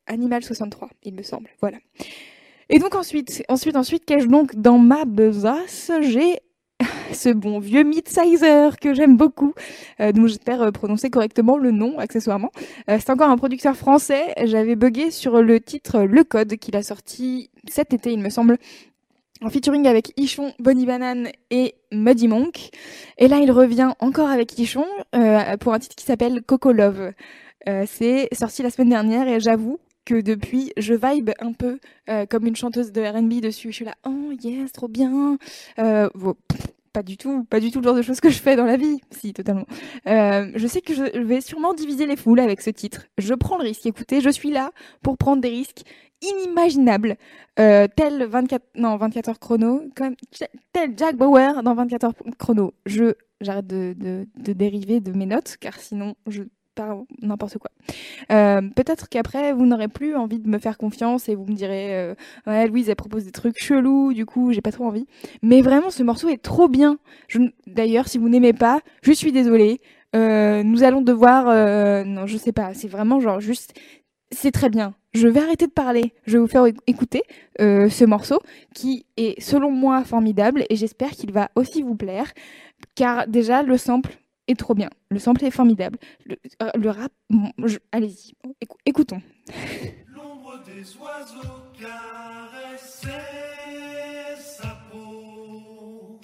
Animal 0.07 0.43
63, 0.43 0.89
il 1.03 1.13
me 1.13 1.23
semble. 1.23 1.49
Voilà. 1.59 1.77
Et 2.69 2.79
donc 2.79 2.95
ensuite, 2.95 3.43
ensuite, 3.49 3.75
ensuite, 3.75 4.05
qu'ai-je 4.05 4.27
donc 4.27 4.55
dans 4.55 4.77
ma 4.77 5.05
besace? 5.05 5.91
J'ai 6.01 6.39
ce 7.13 7.29
bon 7.29 7.59
vieux 7.59 7.83
Midsizer 7.83 8.77
que 8.77 8.93
j'aime 8.93 9.17
beaucoup, 9.17 9.53
euh, 9.99 10.11
dont 10.11 10.27
j'espère 10.27 10.61
euh, 10.61 10.71
prononcer 10.71 11.09
correctement 11.09 11.57
le 11.57 11.71
nom 11.71 11.97
accessoirement. 11.99 12.51
Euh, 12.89 12.97
c'est 12.99 13.09
encore 13.09 13.29
un 13.29 13.37
producteur 13.37 13.75
français. 13.75 14.33
J'avais 14.43 14.75
bugué 14.75 15.11
sur 15.11 15.41
le 15.41 15.59
titre 15.59 16.01
Le 16.01 16.23
Code 16.23 16.55
qu'il 16.57 16.75
a 16.75 16.83
sorti 16.83 17.49
cet 17.67 17.93
été, 17.93 18.11
il 18.11 18.19
me 18.19 18.29
semble, 18.29 18.57
en 19.41 19.49
featuring 19.49 19.87
avec 19.87 20.13
Ichon, 20.17 20.53
Bonnie 20.59 20.85
Banane 20.85 21.29
et 21.51 21.75
Muddy 21.91 22.27
Monk. 22.27 22.69
Et 23.17 23.27
là, 23.27 23.39
il 23.39 23.51
revient 23.51 23.91
encore 23.99 24.29
avec 24.29 24.57
Ichon 24.57 24.85
euh, 25.15 25.57
pour 25.57 25.73
un 25.73 25.79
titre 25.79 25.95
qui 25.95 26.05
s'appelle 26.05 26.41
Coco 26.43 26.71
Love. 26.71 27.11
C'est 27.85 28.29
sorti 28.31 28.63
la 28.63 28.69
semaine 28.69 28.87
dernière 28.87 29.27
et 29.27 29.41
j'avoue 29.41 29.77
que 30.05 30.21
depuis, 30.21 30.71
je 30.77 30.93
vibe 30.93 31.31
un 31.39 31.51
peu 31.51 31.79
comme 32.29 32.47
une 32.47 32.55
chanteuse 32.55 32.93
de 32.93 33.01
R&B 33.01 33.41
dessus. 33.41 33.71
Je 33.71 33.75
suis 33.75 33.85
là, 33.85 33.95
oh 34.05 34.31
yes, 34.41 34.71
trop 34.71 34.87
bien. 34.87 35.37
Pas 36.97 37.03
du 37.03 37.15
tout, 37.15 37.43
pas 37.43 37.59
du 37.59 37.69
tout 37.69 37.77
le 37.79 37.83
genre 37.83 37.95
de 37.95 38.01
choses 38.01 38.19
que 38.19 38.31
je 38.31 38.39
fais 38.39 38.55
dans 38.55 38.65
la 38.65 38.75
vie. 38.75 38.99
Si, 39.11 39.31
totalement. 39.31 39.67
Euh, 40.07 40.51
je 40.55 40.65
sais 40.65 40.81
que 40.81 40.95
je 40.95 41.19
vais 41.19 41.41
sûrement 41.41 41.75
diviser 41.75 42.07
les 42.07 42.15
foules 42.15 42.39
avec 42.39 42.59
ce 42.59 42.71
titre. 42.71 43.05
Je 43.19 43.35
prends 43.35 43.59
le 43.59 43.65
risque. 43.65 43.85
Écoutez, 43.85 44.19
je 44.19 44.31
suis 44.31 44.49
là 44.49 44.71
pour 45.03 45.15
prendre 45.15 45.39
des 45.39 45.49
risques 45.49 45.83
inimaginables, 46.23 47.17
euh, 47.59 47.87
tel 47.95 48.25
24, 48.25 48.63
non, 48.77 48.97
24 48.97 49.29
heures 49.29 49.39
chrono, 49.39 49.83
comme, 49.95 50.15
tel 50.73 50.97
Jack 50.97 51.15
Bauer 51.17 51.61
dans 51.61 51.75
24 51.75 52.03
heures 52.05 52.13
chrono. 52.39 52.73
Je, 52.87 53.13
j'arrête 53.41 53.67
de, 53.67 53.93
de, 53.95 54.27
de 54.35 54.53
dériver 54.53 54.99
de 54.99 55.11
mes 55.11 55.27
notes, 55.27 55.57
car 55.59 55.75
sinon, 55.75 56.15
je 56.25 56.41
pars 56.77 57.03
n'importe 57.21 57.57
quoi. 57.57 57.71
Euh, 58.31 58.61
peut-être 58.75 59.09
qu'après, 59.09 59.51
vous 59.51 59.65
n'aurez 59.65 59.87
plus 59.87 60.15
envie 60.15 60.39
de 60.39 60.47
me 60.47 60.59
faire 60.59 60.77
confiance 60.77 61.27
et 61.27 61.35
vous 61.35 61.45
me 61.45 61.55
direz, 61.55 61.95
euh, 61.95 62.15
ouais, 62.45 62.67
Louise, 62.67 62.89
elle 62.89 62.95
propose 62.95 63.25
des 63.25 63.31
trucs 63.31 63.61
chelous, 63.61 64.13
du 64.13 64.25
coup, 64.25 64.53
j'ai 64.53 64.61
pas 64.61 64.71
trop 64.71 64.85
envie. 64.85 65.07
Mais 65.41 65.61
vraiment, 65.61 65.89
ce 65.89 66.03
morceau 66.03 66.29
est 66.29 66.41
trop 66.41 66.67
bien. 66.67 66.99
D'ailleurs, 67.65 68.07
si 68.07 68.17
vous 68.17 68.29
n'aimez 68.29 68.53
pas, 68.53 68.79
je 69.01 69.11
suis 69.11 69.31
désolée. 69.31 69.81
Euh, 70.15 70.63
nous 70.63 70.83
allons 70.83 71.01
devoir, 71.01 71.47
euh, 71.49 72.03
non, 72.03 72.27
je 72.27 72.37
sais 72.37 72.53
pas, 72.53 72.73
c'est 72.73 72.87
vraiment 72.87 73.19
genre 73.19 73.41
juste, 73.41 73.73
c'est 74.31 74.51
très 74.51 74.69
bien. 74.69 74.93
Je 75.13 75.27
vais 75.27 75.39
arrêter 75.39 75.67
de 75.67 75.71
parler. 75.71 76.13
Je 76.25 76.33
vais 76.33 76.39
vous 76.39 76.47
faire 76.47 76.65
écouter 76.85 77.23
ce 77.59 78.05
morceau 78.05 78.39
qui 78.75 79.05
est, 79.17 79.41
selon 79.41 79.71
moi, 79.71 80.03
formidable 80.03 80.63
et 80.69 80.75
j'espère 80.75 81.09
qu'il 81.09 81.31
va 81.31 81.49
aussi 81.55 81.81
vous 81.81 81.95
plaire. 81.95 82.31
Car 82.93 83.27
déjà, 83.27 83.63
le 83.63 83.77
sample 83.77 84.17
est 84.47 84.55
trop 84.55 84.73
bien. 84.73 84.89
Le 85.09 85.19
sample 85.19 85.43
est 85.45 85.51
formidable. 85.51 85.97
Le, 86.25 86.35
euh, 86.63 86.69
le 86.75 86.89
rap, 86.89 87.11
bon, 87.29 87.51
allez-y, 87.91 88.33
écou- 88.61 88.77
écoutons. 88.85 89.21
L'ombre 90.13 90.61
des 90.65 90.95
oiseaux 90.97 91.63
caressait 91.79 93.09
sa 94.39 94.77
peau. 94.91 96.19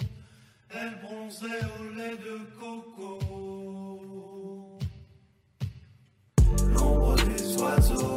Elle 0.70 0.94
bronzait 1.02 1.46
au 1.80 1.96
lait 1.96 2.16
de 2.16 2.38
coco. 2.58 3.18
L'ombre 6.74 7.14
des 7.16 7.56
oiseaux 7.62 8.16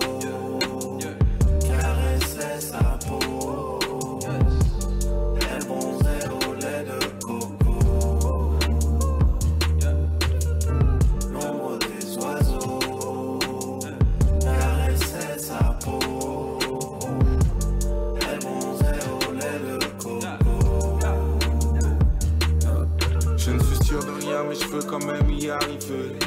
quand 24.85 25.03
même 25.05 25.29
y 25.29 25.49
arriver. 25.49 26.17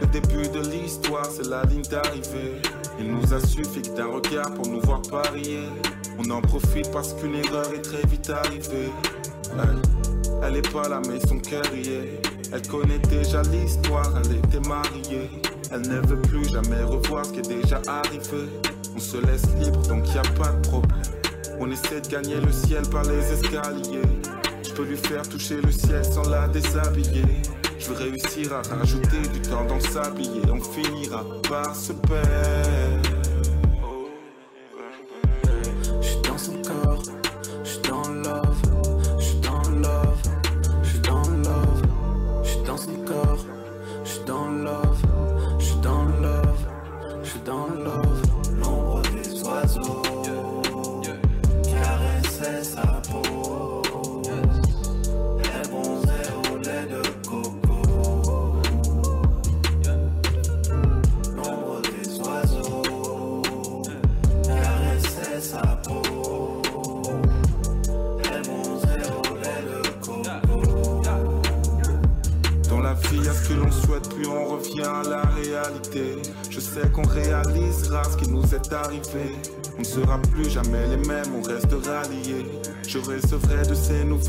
Le 0.00 0.06
début 0.06 0.48
de 0.48 0.60
l'histoire, 0.70 1.26
c'est 1.26 1.46
la 1.48 1.62
ligne 1.64 1.82
d'arrivée. 1.82 2.60
Il 2.98 3.12
nous 3.12 3.34
a 3.34 3.40
suffi 3.40 3.82
d'un 3.96 4.06
regard 4.06 4.52
pour 4.54 4.66
nous 4.66 4.80
voir 4.80 5.02
parier. 5.02 5.68
On 6.18 6.30
en 6.30 6.40
profite 6.40 6.90
parce 6.90 7.14
qu'une 7.14 7.34
erreur 7.34 7.72
est 7.74 7.82
très 7.82 8.06
vite 8.06 8.30
arrivée. 8.30 8.90
Elle, 9.52 9.82
elle 10.42 10.56
est 10.56 10.72
pas 10.72 10.88
là, 10.88 11.00
mais 11.08 11.20
son 11.26 11.38
cœur 11.38 11.62
y 11.74 11.88
est. 11.88 12.22
Elle 12.52 12.66
connaît 12.68 12.98
déjà 12.98 13.42
l'histoire, 13.42 14.12
elle 14.24 14.36
était 14.36 14.68
mariée. 14.68 15.30
Elle 15.72 15.82
ne 15.82 16.06
veut 16.06 16.20
plus 16.22 16.48
jamais 16.48 16.82
revoir 16.82 17.24
ce 17.24 17.32
qui 17.32 17.38
est 17.40 17.62
déjà 17.62 17.80
arrivé. 17.86 18.48
On 18.96 18.98
se 18.98 19.18
laisse 19.18 19.46
libre, 19.58 19.82
donc 19.86 20.06
y 20.14 20.18
a 20.18 20.22
pas 20.22 20.50
de 20.50 20.68
problème. 20.68 21.02
On 21.58 21.70
essaie 21.70 22.00
de 22.00 22.08
gagner 22.08 22.40
le 22.40 22.52
ciel 22.52 22.82
par 22.90 23.04
les 23.04 23.32
escaliers. 23.32 24.02
Je 24.62 24.72
peux 24.72 24.84
lui 24.84 24.96
faire 24.96 25.28
toucher 25.28 25.60
le 25.60 25.70
ciel 25.70 26.04
sans 26.04 26.28
la 26.28 26.48
déshabiller. 26.48 27.42
Je 27.80 27.86
veux 27.86 27.96
réussir 27.96 28.52
à 28.52 28.60
rajouter 28.60 29.22
du 29.32 29.40
temps 29.40 29.64
dans 29.64 29.76
le 29.76 29.80
sablier. 29.80 30.42
On 30.52 30.60
finira 30.60 31.24
par 31.48 31.74
se 31.74 31.94
perdre. 31.94 32.99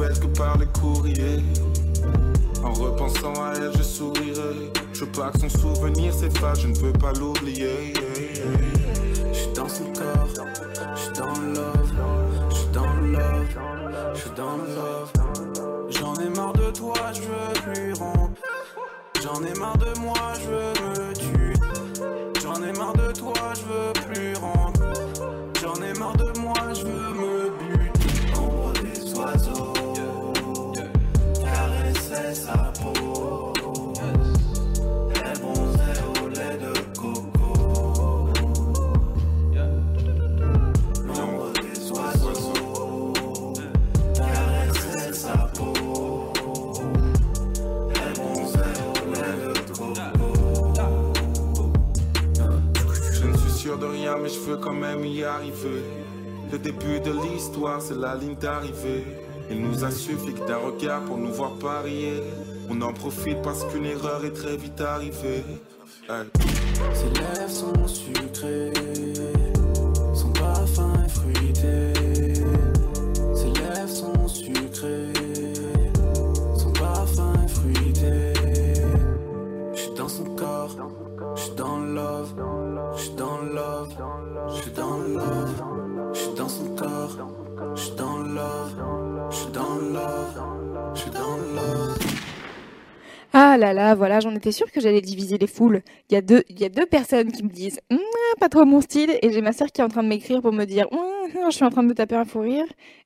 Nouvelles 0.02 0.20
que 0.20 0.38
par 0.38 0.58
les 0.58 0.66
courriers. 0.68 1.44
En 2.64 2.74
repensant 2.74 3.34
à 3.44 3.54
elle, 3.56 3.72
je 3.78 3.84
sourirai. 3.84 4.72
Je 4.94 5.06
veux 5.06 5.12
pas 5.12 5.32
que 5.32 5.40
son 5.40 5.50
souvenir 5.50 6.14
s'efface, 6.14 6.62
je 6.62 6.68
ne 6.68 6.76
veux 6.76 6.94
pas 6.94 7.12
l'oublier. 7.14 7.41
Le 56.52 56.58
début 56.60 57.00
de 57.00 57.12
l'histoire, 57.12 57.82
c'est 57.82 57.98
la 57.98 58.16
ligne 58.16 58.36
d'arrivée. 58.36 59.06
Il 59.50 59.62
nous 59.62 59.84
a 59.84 59.92
suffi 59.92 60.34
d'un 60.48 60.58
regard 60.58 61.02
pour 61.06 61.18
nous 61.18 61.32
voir 61.32 61.52
parier. 61.54 62.22
On 62.70 62.82
en 62.82 62.94
profite 62.94 63.42
parce 63.42 63.64
qu'une 63.66 63.86
erreur 63.86 64.26
est 64.26 64.34
très 64.34 64.58
vite 64.58 64.82
arrivée. 64.82 65.44
Ses 66.08 67.10
lèvres 67.20 67.50
sont 67.50 67.74
Ah 93.54 93.58
là 93.58 93.74
là, 93.74 93.96
voilà, 93.96 94.22
j'en 94.22 94.34
étais 94.34 94.54
sûre 94.54 94.72
que 94.72 94.80
j'allais 94.80 95.02
diviser 95.02 95.38
les 95.38 95.46
foules. 95.46 95.82
Il 96.10 96.14
y 96.14 96.16
a 96.16 96.22
deux, 96.22 96.46
y 96.50 96.64
a 96.64 96.70
deux 96.70 96.86
personnes 96.86 97.34
qui 97.34 97.44
me 97.44 97.50
disent 97.50 97.82
pas 98.40 98.48
trop 98.48 98.64
mon 98.64 98.80
style, 98.80 99.12
et 99.22 99.30
j'ai 99.30 99.42
ma 99.42 99.52
sœur 99.52 99.68
qui 99.74 99.82
est 99.82 99.84
en 99.84 99.90
train 99.90 100.04
de 100.04 100.08
m'écrire 100.08 100.42
pour 100.42 100.54
me 100.54 100.64
dire 100.64 100.88
je 101.34 101.54
suis 101.54 101.66
en 101.66 101.70
train 101.70 101.84
de 101.84 101.90
me 101.90 101.94
taper 101.94 102.16
un 102.16 102.24
fou 102.24 102.40
rire. 102.40 102.64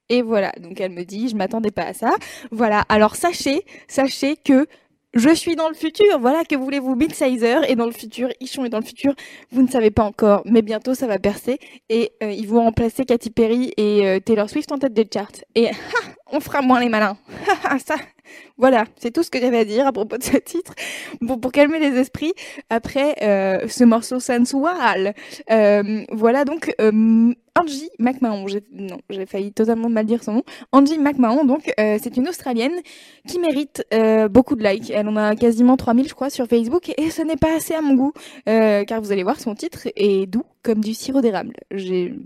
Et 0.09 0.21
voilà, 0.21 0.51
donc 0.61 0.79
elle 0.79 0.91
me 0.91 1.01
dit, 1.01 1.29
je 1.29 1.35
m'attendais 1.35 1.71
pas 1.71 1.85
à 1.85 1.93
ça. 1.93 2.13
Voilà, 2.51 2.81
alors 2.89 3.15
sachez, 3.15 3.65
sachez 3.87 4.35
que 4.35 4.67
je 5.15 5.33
suis 5.33 5.55
dans 5.55 5.69
le 5.69 5.73
futur. 5.73 6.19
Voilà, 6.19 6.43
que 6.43 6.55
voulez-vous, 6.55 6.95
Big 6.95 7.13
Sizer 7.13 7.63
est 7.69 7.75
dans 7.75 7.85
le 7.85 7.91
futur, 7.91 8.29
Ichon 8.41 8.65
est 8.65 8.69
dans 8.69 8.79
le 8.79 8.85
futur. 8.85 9.15
Vous 9.51 9.61
ne 9.61 9.67
savez 9.67 9.89
pas 9.89 10.03
encore, 10.03 10.41
mais 10.45 10.61
bientôt 10.61 10.93
ça 10.93 11.07
va 11.07 11.19
percer 11.19 11.57
et 11.89 12.11
euh, 12.21 12.31
ils 12.31 12.47
vont 12.47 12.63
remplacer 12.63 13.05
Katy 13.05 13.29
Perry 13.29 13.71
et 13.77 14.05
euh, 14.05 14.19
Taylor 14.19 14.49
Swift 14.49 14.71
en 14.71 14.77
tête 14.77 14.93
des 14.93 15.07
charts. 15.11 15.43
Et 15.55 15.67
ha, 15.69 15.73
on 16.31 16.39
fera 16.39 16.61
moins 16.61 16.81
les 16.81 16.89
malins. 16.89 17.17
ça, 17.85 17.95
voilà, 18.57 18.85
c'est 18.97 19.11
tout 19.11 19.23
ce 19.23 19.31
que 19.31 19.39
j'avais 19.39 19.59
à 19.59 19.65
dire 19.65 19.87
à 19.87 19.93
propos 19.93 20.17
de 20.17 20.23
ce 20.23 20.37
titre. 20.37 20.73
Bon, 21.21 21.37
pour 21.37 21.51
calmer 21.51 21.79
les 21.79 21.97
esprits, 21.97 22.33
après 22.69 23.15
euh, 23.21 23.67
ce 23.67 23.83
morceau 23.83 24.19
sensual. 24.19 25.13
Euh, 25.49 26.03
voilà 26.11 26.45
donc 26.45 26.73
Angie 27.57 27.89
McMahon. 27.99 28.45
Non, 28.73 28.97
j'ai 29.09 29.25
failli 29.25 29.53
totalement 29.53 29.87
mal 29.87 30.05
dire 30.05 30.21
son 30.23 30.33
nom. 30.33 30.43
Angie 30.73 30.97
McMahon, 30.97 31.45
donc 31.45 31.71
euh, 31.79 31.97
c'est 32.01 32.17
une 32.17 32.27
Australienne 32.27 32.73
qui 33.29 33.39
mérite 33.39 33.85
euh, 33.93 34.27
beaucoup 34.27 34.55
de 34.55 34.63
likes. 34.63 34.91
Elle 34.91 35.07
en 35.07 35.15
a 35.15 35.37
quasiment 35.37 35.77
3000 35.77 36.09
je 36.09 36.13
crois 36.13 36.29
sur 36.29 36.47
Facebook 36.47 36.91
et 36.97 37.09
ce 37.09 37.21
n'est 37.21 37.37
pas 37.37 37.55
assez 37.55 37.73
à 37.73 37.81
mon 37.81 37.93
goût 37.95 38.11
euh, 38.49 38.83
car 38.83 38.99
vous 38.99 39.13
allez 39.13 39.23
voir 39.23 39.39
son 39.39 39.55
titre 39.55 39.87
est 39.95 40.25
doux 40.25 40.43
comme 40.63 40.83
du 40.83 40.93
sirop 40.95 41.21
d'érable. 41.21 41.53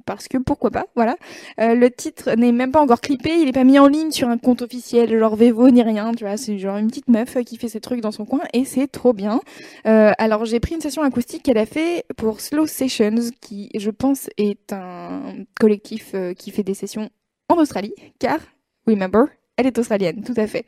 Parce 0.05 0.29
que 0.29 0.37
pourquoi 0.37 0.71
pas, 0.71 0.85
voilà. 0.95 1.17
Le 1.57 1.89
titre 1.89 2.31
n'est 2.37 2.53
même 2.53 2.71
pas 2.71 2.79
encore 2.79 3.01
clippé, 3.01 3.31
il 3.37 3.49
est 3.49 3.51
pas 3.51 3.65
mis 3.65 3.77
en 3.79 3.87
ligne 3.87 4.11
sur 4.11 4.29
un 4.29 4.37
compte 4.37 4.61
officiel 4.61 5.19
genre 5.19 5.35
Vevo 5.35 5.69
ni 5.69 5.83
rien, 5.83 6.13
tu 6.13 6.23
vois, 6.23 6.37
c'est 6.37 6.57
genre 6.57 6.77
une 6.77 6.87
petite 6.87 7.09
meuf 7.09 7.37
qui 7.43 7.57
fait 7.57 7.67
ses 7.67 7.81
trucs 7.81 7.99
dans 7.99 8.13
son 8.13 8.23
coin 8.23 8.39
et 8.53 8.63
c'est 8.63 8.87
trop 8.87 9.11
bien. 9.11 9.41
Alors 9.83 10.45
j'ai 10.45 10.61
pris 10.61 10.75
une 10.75 10.79
session 10.79 11.01
acoustique 11.01 11.43
qu'elle 11.43 11.57
a 11.57 11.65
fait 11.65 12.05
pour 12.15 12.39
Slow 12.39 12.65
Sessions 12.65 13.31
qui 13.41 13.71
je 13.75 13.91
pense 13.91 14.29
est 14.37 14.71
un 14.71 15.18
collectif 15.59 16.11
euh, 16.13 16.33
qui 16.33 16.51
fait 16.51 16.63
des 16.63 16.73
sessions 16.73 17.09
en 17.47 17.55
Australie 17.55 17.93
car 18.19 18.39
remember 18.87 19.25
elle 19.59 19.67
est 19.67 19.77
australienne, 19.77 20.23
tout 20.23 20.35
à 20.37 20.47
fait. 20.47 20.65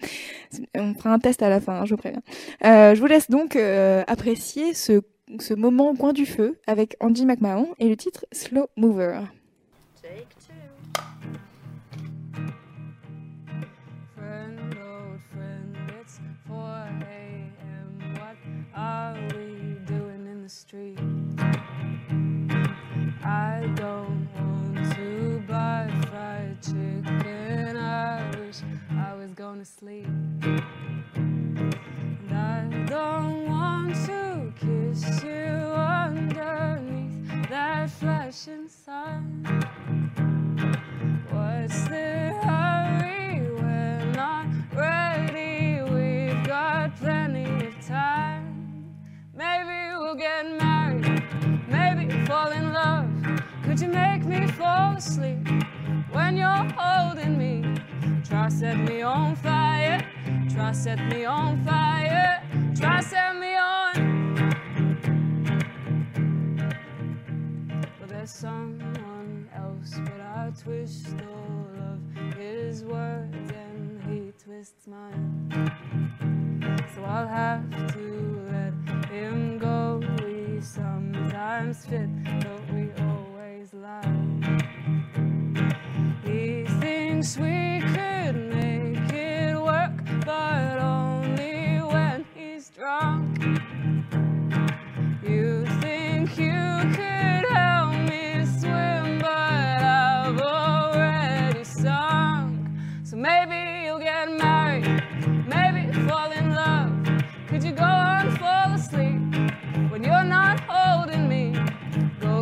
On 0.75 0.93
fera 0.93 1.13
un 1.13 1.19
test 1.19 1.41
à 1.41 1.47
la 1.47 1.61
fin, 1.61 1.79
hein, 1.79 1.85
je 1.85 1.91
vous 1.91 1.97
préviens. 1.97 2.21
Euh, 2.65 2.93
je 2.93 2.99
vous 2.99 3.07
laisse 3.07 3.29
donc 3.29 3.55
euh, 3.55 4.03
apprécier 4.05 4.73
ce, 4.73 5.01
ce 5.39 5.53
moment 5.53 5.91
au 5.91 5.93
coin 5.93 6.11
du 6.11 6.25
feu 6.25 6.59
avec 6.67 6.97
Angie 6.99 7.25
McMahon 7.25 7.69
et 7.79 7.87
le 7.87 7.95
titre 7.95 8.25
Slow 8.33 8.67
Mover. 8.75 9.21
Friend, 14.17 14.75
old 14.75 15.21
friend, 15.31 15.77
it's 16.01 16.19
4 16.49 16.57
a.m. 17.07 18.13
What 18.15 18.35
are 18.75 19.15
we 19.37 19.79
doing 19.87 20.27
in 20.27 20.43
the 20.43 20.49
street? 20.49 20.99
I 23.23 23.71
don't 23.75 24.10
To 29.41 29.65
sleep. 29.65 30.05
And 31.15 31.75
I 32.31 32.85
don't 32.85 33.47
want 33.47 33.95
to 34.05 34.53
kiss 34.55 35.23
you 35.23 35.31
underneath 35.97 37.49
that 37.49 37.89
flashing 37.89 38.67
sun. 38.69 39.43
What's 41.31 41.81
the 41.85 42.37
hurry? 42.43 43.41
We're 43.49 44.11
not 44.13 44.45
ready. 44.75 45.81
We've 45.91 46.45
got 46.45 46.95
plenty 46.97 47.65
of 47.65 47.85
time. 47.85 48.93
Maybe 49.35 49.97
we'll 49.97 50.13
get 50.13 50.45
married. 50.51 51.23
Maybe 51.67 52.25
fall 52.27 52.51
in 52.51 52.71
love. 52.71 53.09
Could 53.63 53.81
you 53.81 53.87
make 53.87 54.23
me 54.23 54.45
fall 54.51 54.95
asleep 54.95 55.47
when 56.11 56.37
you're 56.37 56.69
holding 56.77 57.39
me? 57.39 57.80
Try 58.23 58.49
set 58.49 58.77
me 58.77 59.01
on 59.01 59.35
fire. 59.35 60.05
Try 60.53 60.71
set 60.71 60.99
me 61.09 61.25
on 61.25 61.63
fire. 61.65 62.41
Try 62.75 63.01
set 63.01 63.35
me 63.35 63.55
on. 63.55 63.93
Well, 67.99 68.07
there's 68.07 68.31
someone 68.31 69.49
else, 69.55 69.99
but 70.05 70.21
I 70.21 70.51
twist 70.61 71.07
all 71.27 71.67
of 71.93 72.35
his 72.37 72.83
words 72.83 73.51
and 73.51 74.01
he 74.03 74.31
twists 74.43 74.87
mine. 74.87 75.71
So 76.95 77.03
I'll 77.03 77.27
have 77.27 77.69
to 77.93 78.47
let 78.51 79.09
him 79.09 79.57
go. 79.57 80.01
We 80.23 80.61
sometimes 80.61 81.85
fit, 81.85 82.09
but 82.23 82.61
we 82.73 82.91
always 83.01 83.73
lie. 83.73 84.61
He 86.23 86.65
thinks 86.79 87.37
we 87.37 87.80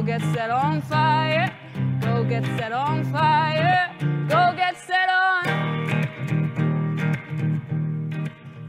get 0.10 0.22
set 0.34 0.50
on 0.50 0.82
fire, 0.82 1.56
go 2.02 2.24
get 2.24 2.44
set 2.58 2.72
on 2.72 3.04
fire, 3.12 3.96
go 4.28 4.52
get 4.56 4.76
set 4.76 5.08
on. 5.08 5.44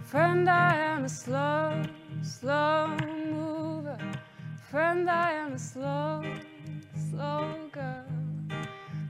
Friend, 0.05 0.51
I 0.51 0.77
am 0.77 1.05
a 1.07 1.09
slow, 1.09 1.83
slow 2.21 2.95
mover. 3.33 3.99
Friend, 4.71 5.09
I 5.09 5.33
am 5.33 5.55
a 5.55 5.59
slow, 5.59 6.23
slow 7.09 7.55
girl. 7.73 8.05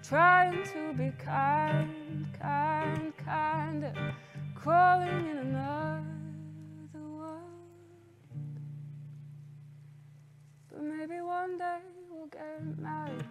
Trying 0.01 0.63
to 0.73 0.93
be 0.97 1.11
kind, 1.19 2.29
kind, 2.41 3.13
kind. 3.25 3.93
Crawling 4.55 5.27
in 5.31 5.39
another 5.39 6.10
Maybe 10.83 11.21
one 11.21 11.59
day 11.59 11.81
we'll 12.11 12.27
get 12.29 12.79
married. 12.79 13.25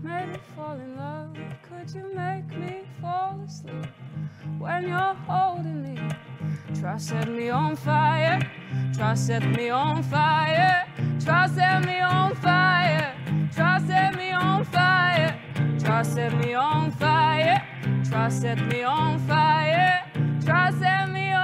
Maybe 0.00 0.38
fall 0.54 0.76
in 0.76 0.96
love. 0.96 1.36
Could 1.62 1.92
you 1.92 2.14
make 2.14 2.48
me 2.56 2.82
fall 3.00 3.40
asleep 3.44 3.86
when 4.60 4.86
you're 4.86 5.16
holding 5.26 5.82
me? 5.82 5.98
Try 6.78 6.96
set 6.98 7.28
me 7.28 7.48
on 7.48 7.74
fire. 7.74 8.38
Try 8.94 9.14
set 9.14 9.42
me 9.56 9.70
on 9.70 10.04
fire. 10.04 10.86
Try 11.18 11.48
set 11.48 11.84
me 11.84 11.98
on 11.98 12.36
fire. 12.36 13.12
Try 13.52 13.80
set 13.84 14.14
me 14.14 14.30
on 14.30 14.64
fire. 14.64 15.36
Try 15.80 16.02
set 16.02 16.32
me 16.36 16.54
on 16.54 16.92
fire. 16.92 17.60
Try 18.08 18.28
set 18.28 18.58
me 18.68 18.84
on 18.84 19.18
fire. 19.26 20.04
Try 20.44 20.70
set 20.70 21.10
me 21.10 21.32
on. 21.32 21.37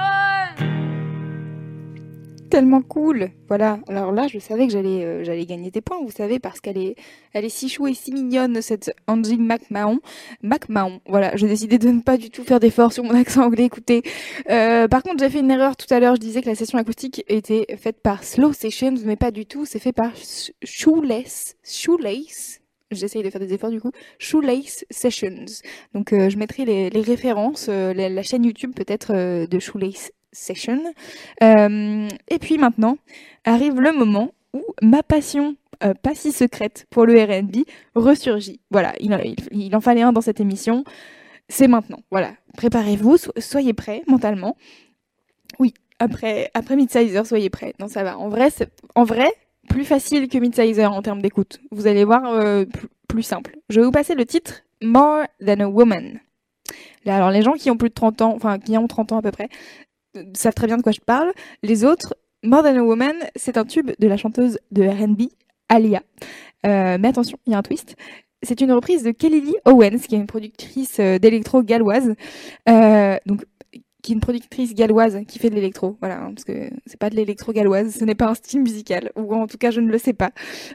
Tellement 2.55 2.81
cool. 2.81 3.31
Voilà. 3.49 3.79
Alors 3.89 4.13
là, 4.13 4.27
je 4.27 4.39
savais 4.39 4.65
que 4.65 4.71
j'allais 4.71 5.03
euh, 5.03 5.25
j'allais 5.25 5.45
gagner 5.45 5.71
des 5.71 5.81
points, 5.81 5.99
vous 6.01 6.09
savez, 6.09 6.39
parce 6.39 6.61
qu'elle 6.61 6.77
est 6.77 6.95
elle 7.33 7.43
est 7.43 7.49
si 7.49 7.67
chou 7.67 7.85
et 7.85 7.93
si 7.93 8.13
mignonne 8.13 8.61
cette 8.61 8.95
Angie 9.07 9.37
McMahon. 9.37 9.99
McMahon. 10.41 11.01
Voilà. 11.05 11.35
J'ai 11.35 11.49
décidé 11.49 11.77
de 11.77 11.89
ne 11.89 11.99
pas 11.99 12.15
du 12.15 12.29
tout 12.29 12.45
faire 12.45 12.61
d'efforts 12.61 12.93
sur 12.93 13.03
mon 13.03 13.13
accent 13.13 13.43
anglais. 13.43 13.65
Écoutez. 13.65 14.03
Euh, 14.49 14.87
par 14.87 15.03
contre, 15.03 15.19
j'ai 15.19 15.29
fait 15.29 15.41
une 15.41 15.51
erreur 15.51 15.75
tout 15.75 15.93
à 15.93 15.99
l'heure. 15.99 16.15
Je 16.15 16.21
disais 16.21 16.41
que 16.41 16.47
la 16.47 16.55
session 16.55 16.77
acoustique 16.77 17.25
était 17.27 17.65
faite 17.77 18.01
par 18.01 18.23
Slow 18.23 18.53
Sessions, 18.53 18.95
mais 19.03 19.17
pas 19.17 19.31
du 19.31 19.45
tout. 19.45 19.65
C'est 19.65 19.79
fait 19.79 19.91
par 19.91 20.13
Sh- 20.15 20.51
Shoelace. 20.63 21.57
Shoelace. 21.61 22.61
J'essaye 22.91 23.23
de 23.23 23.29
faire 23.29 23.41
des 23.41 23.53
efforts 23.53 23.71
du 23.71 23.81
coup. 23.81 23.91
Shoelace 24.17 24.85
Sessions. 24.89 25.45
Donc 25.93 26.13
euh, 26.13 26.29
je 26.29 26.37
mettrai 26.37 26.63
les, 26.63 27.01
références, 27.01 27.67
la, 27.67 28.23
chaîne 28.23 28.45
YouTube 28.45 28.71
peut-être 28.73 29.45
de 29.45 29.59
Shoelace 29.59 30.11
Session. 30.35 30.81
Euh, 31.43 32.07
et 32.29 32.39
puis 32.39 32.57
maintenant 32.57 32.97
arrive 33.45 33.79
le 33.79 33.91
moment 33.91 34.31
où 34.53 34.63
ma 34.81 35.03
passion 35.03 35.55
euh, 35.83 35.93
pas 35.93 36.15
si 36.15 36.31
secrète 36.31 36.85
pour 36.89 37.05
le 37.05 37.21
R&B 37.21 37.57
ressurgit. 37.95 38.59
Voilà, 38.71 38.93
il, 38.99 39.75
en- 39.75 39.81
fallait 39.81 40.01
un 40.03 40.13
dans 40.13 40.21
cette 40.21 40.39
émission. 40.39 40.83
C'est 41.49 41.67
maintenant. 41.67 41.99
Voilà, 42.11 42.31
préparez-vous, 42.57 43.17
so- 43.17 43.31
soyez 43.37 43.73
prêts 43.73 44.01
mentalement. 44.07 44.55
Oui, 45.59 45.73
après 45.99 46.49
après 46.53 46.75
Midsizer, 46.75 47.25
soyez 47.25 47.49
prêts. 47.49 47.73
Non, 47.79 47.87
ça 47.87 48.03
va. 48.03 48.17
En 48.17 48.29
vrai, 48.29 48.49
en 48.95 49.03
vrai, 49.03 49.27
plus 49.69 49.83
facile 49.85 50.27
que 50.27 50.37
Midsizer 50.37 50.91
en 50.91 51.01
termes 51.01 51.21
d'écoute. 51.21 51.59
Vous 51.71 51.87
allez 51.87 52.03
voir, 52.05 52.25
euh, 52.33 52.65
plus, 53.07 53.23
simple. 53.23 53.57
Je 53.69 53.79
vais 53.79 53.85
vous 53.85 53.91
passer 53.91 54.15
le 54.15 54.25
titre 54.25 54.61
More 54.81 55.23
Than 55.45 55.59
a 55.59 55.67
Woman. 55.67 56.19
Alors 57.05 57.29
les 57.31 57.41
gens 57.43 57.53
qui 57.53 57.69
ont 57.69 57.77
plus 57.77 57.89
de 57.89 57.93
30 57.93 58.21
ans, 58.21 58.33
enfin 58.35 58.57
qui 58.59 58.77
ont 58.77 58.87
30 58.87 59.11
ans 59.11 59.17
à 59.19 59.21
peu 59.21 59.31
près, 59.31 59.49
savent 60.33 60.53
très 60.53 60.67
bien 60.67 60.77
de 60.77 60.81
quoi 60.81 60.91
je 60.91 61.01
parle. 61.01 61.31
Les 61.63 61.83
autres, 61.83 62.15
More 62.43 62.63
Than 62.63 62.77
a 62.77 62.83
Woman, 62.83 63.15
c'est 63.35 63.57
un 63.57 63.65
tube 63.65 63.91
de 63.99 64.07
la 64.07 64.17
chanteuse 64.17 64.59
de 64.71 64.83
R&B 64.83 65.23
Alia. 65.69 66.01
Euh, 66.65 66.97
mais 66.99 67.07
attention, 67.07 67.37
il 67.45 67.53
y 67.53 67.55
a 67.55 67.57
un 67.57 67.63
twist. 67.63 67.95
C'est 68.43 68.61
une 68.61 68.71
reprise 68.71 69.03
de 69.03 69.11
Kelly 69.11 69.41
Lee 69.41 69.55
Owens, 69.65 69.99
qui 70.07 70.15
est 70.15 70.19
une 70.19 70.27
productrice 70.27 70.99
euh, 70.99 71.17
d'électro 71.17 71.63
galloise. 71.63 72.13
Euh, 72.69 73.17
donc 73.25 73.45
qui 74.03 74.11
est 74.11 74.15
une 74.15 74.21
productrice 74.21 74.75
galloise 74.75 75.21
qui 75.27 75.39
fait 75.39 75.49
de 75.49 75.55
l'électro, 75.55 75.97
voilà, 75.99 76.21
hein, 76.21 76.31
parce 76.35 76.43
que 76.43 76.69
c'est 76.85 76.99
pas 76.99 77.09
de 77.09 77.15
l'électro 77.15 77.53
galloise, 77.53 77.95
ce 77.95 78.05
n'est 78.05 78.13
pas 78.13 78.27
un 78.27 78.35
style 78.35 78.61
musical, 78.61 79.11
ou 79.15 79.33
en 79.33 79.47
tout 79.47 79.57
cas 79.57 79.71
je 79.71 79.81
ne 79.81 79.89
le 79.89 79.97
sais 79.97 80.13
pas. 80.13 80.29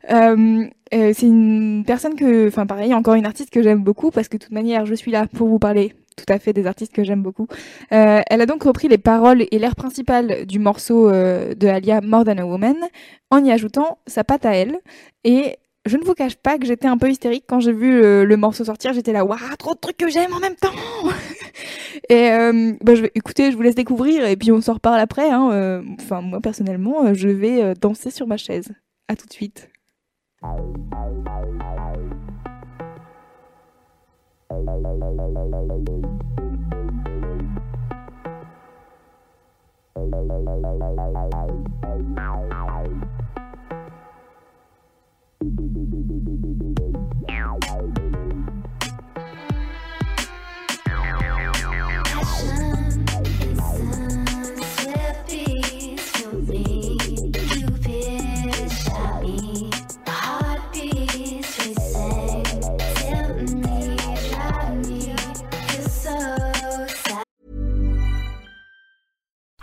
C'est 0.09 1.22
une 1.22 1.85
personne 1.87 2.16
que, 2.16 2.48
enfin 2.48 2.66
pareil, 2.66 2.92
encore 2.92 3.14
une 3.14 3.26
artiste 3.26 3.50
que 3.50 3.62
j'aime 3.62 3.85
beaucoup, 3.85 4.11
parce 4.11 4.26
que 4.26 4.37
de 4.37 4.42
toute 4.42 4.53
manière 4.53 4.85
je 4.85 4.94
suis 4.94 5.12
là 5.12 5.29
pour 5.29 5.46
vous 5.46 5.61
parler 5.61 5.94
tout 6.16 6.33
à 6.33 6.38
fait 6.38 6.53
des 6.53 6.66
artistes 6.66 6.92
que 6.92 7.05
j'aime 7.05 7.23
beaucoup. 7.23 7.46
Euh, 7.92 8.20
elle 8.29 8.40
a 8.40 8.46
donc 8.46 8.62
repris 8.62 8.88
les 8.88 8.99
paroles 8.99 9.46
et 9.51 9.59
l'air 9.59 9.75
principal 9.77 10.46
du 10.46 10.59
morceau 10.59 11.09
euh, 11.09 11.55
de 11.55 11.66
Alia 11.68 12.01
More 12.01 12.25
Than 12.25 12.38
a 12.38 12.44
Woman, 12.44 12.77
en 13.31 13.44
y 13.44 13.51
ajoutant 13.51 13.99
sa 14.07 14.25
patte 14.25 14.44
à 14.44 14.55
elle, 14.55 14.79
et 15.25 15.57
je 15.87 15.96
ne 15.96 16.05
vous 16.05 16.14
cache 16.14 16.37
pas 16.37 16.59
que 16.59 16.66
j'étais 16.66 16.88
un 16.88 16.99
peu 16.99 17.09
hystérique 17.11 17.44
quand 17.49 17.61
j'ai 17.61 17.73
vu 17.73 18.03
euh, 18.03 18.25
le 18.25 18.37
morceau 18.37 18.64
sortir. 18.64 18.92
J'étais 18.92 19.12
là, 19.12 19.25
waouh, 19.25 19.38
trop 19.59 19.75
de 19.75 19.81
trucs 19.81 19.96
que 19.96 20.09
j'aime 20.11 20.33
en 20.35 20.40
même 20.40 20.57
temps. 20.57 20.75
et 22.11 22.31
bah, 22.83 22.94
je 22.94 23.07
écoutez, 23.14 23.51
je 23.51 23.57
vous 23.57 23.62
laisse 23.62 23.75
découvrir 23.75 24.27
et 24.27 24.37
puis 24.37 24.53
on 24.53 24.61
s'en 24.61 24.75
reparle 24.75 25.01
après. 25.01 25.31
hein. 25.31 25.83
Enfin, 26.01 26.20
moi 26.20 26.40
personnellement, 26.40 27.14
je 27.14 27.29
vais 27.29 27.75
danser 27.75 28.11
sur 28.11 28.27
ma 28.27 28.37
chaise. 28.37 28.73
À 29.09 29.16
tout 29.16 29.27
de 29.27 29.33
suite. 29.33 29.70
Bye. 34.50 35.20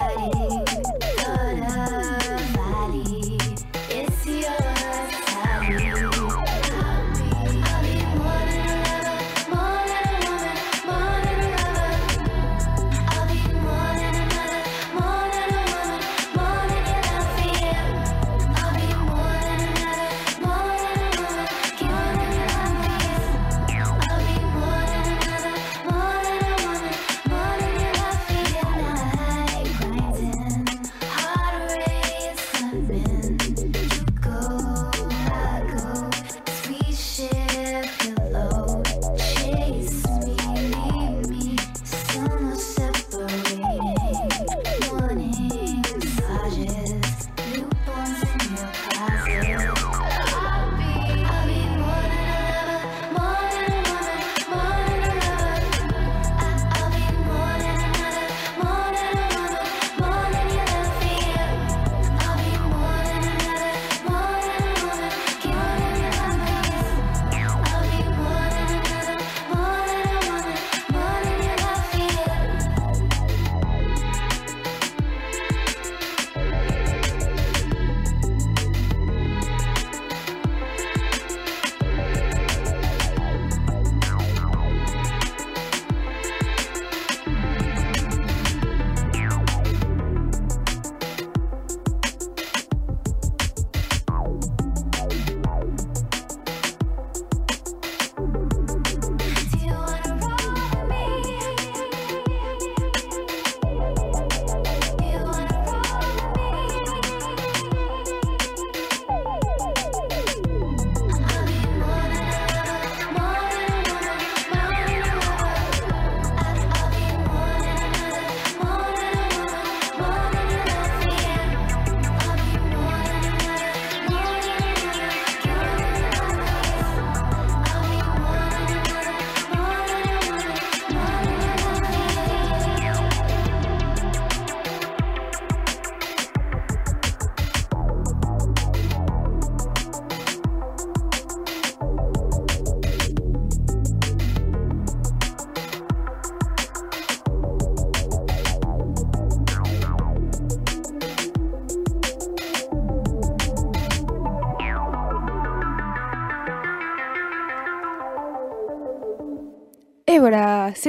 More 0.00 0.39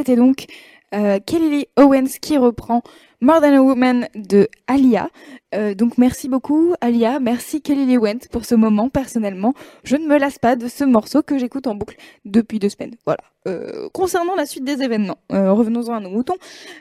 c'était 0.01 0.15
donc 0.15 0.47
euh, 0.95 1.19
Kelly 1.19 1.67
Owens 1.77 2.17
qui 2.19 2.35
reprend 2.35 2.81
More 3.21 3.39
Than 3.39 3.53
a 3.53 3.61
Woman 3.61 4.07
de 4.15 4.49
Alia. 4.65 5.11
Euh, 5.53 5.75
donc 5.75 5.99
merci 5.99 6.27
beaucoup 6.27 6.73
Alia, 6.81 7.19
merci 7.19 7.61
Kelly 7.61 7.99
Owens 7.99 8.21
pour 8.31 8.45
ce 8.45 8.55
moment 8.55 8.89
personnellement. 8.89 9.53
Je 9.83 9.97
ne 9.97 10.07
me 10.07 10.17
lasse 10.17 10.39
pas 10.39 10.55
de 10.55 10.67
ce 10.67 10.83
morceau 10.83 11.21
que 11.21 11.37
j'écoute 11.37 11.67
en 11.67 11.75
boucle 11.75 11.97
depuis 12.25 12.57
deux 12.57 12.69
semaines. 12.69 12.95
Voilà. 13.05 13.21
Euh, 13.47 13.89
concernant 13.93 14.33
la 14.33 14.47
suite 14.47 14.63
des 14.63 14.81
événements, 14.81 15.19
revenons-en 15.29 15.93
à 15.93 15.99
nos 15.99 16.09
moutons. 16.09 16.37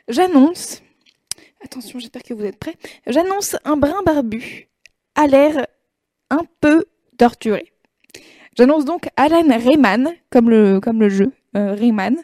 J'annonce, 0.09 0.81
attention 1.63 1.99
j'espère 1.99 2.23
que 2.23 2.33
vous 2.33 2.47
êtes 2.47 2.59
prêts, 2.59 2.77
j'annonce 3.07 3.57
un 3.67 3.77
brin 3.77 4.03
barbu 4.03 4.71
à 5.15 5.27
l'air 5.27 5.67
un 6.31 6.45
peu 6.63 6.87
torturé. 7.19 7.71
J'annonce 8.57 8.87
donc 8.87 9.09
Alan 9.17 9.47
Rayman, 9.47 10.09
comme 10.31 10.49
le, 10.49 10.81
comme 10.81 11.01
le 11.01 11.11
jeu, 11.11 11.33
Rayman. 11.55 12.17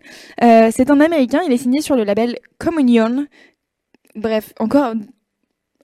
Euh, 0.42 0.70
c'est 0.70 0.90
un 0.90 1.00
Américain, 1.00 1.40
il 1.46 1.52
est 1.52 1.58
signé 1.58 1.80
sur 1.80 1.96
le 1.96 2.04
label 2.04 2.38
Communion. 2.58 3.26
Bref, 4.14 4.52
encore 4.58 4.94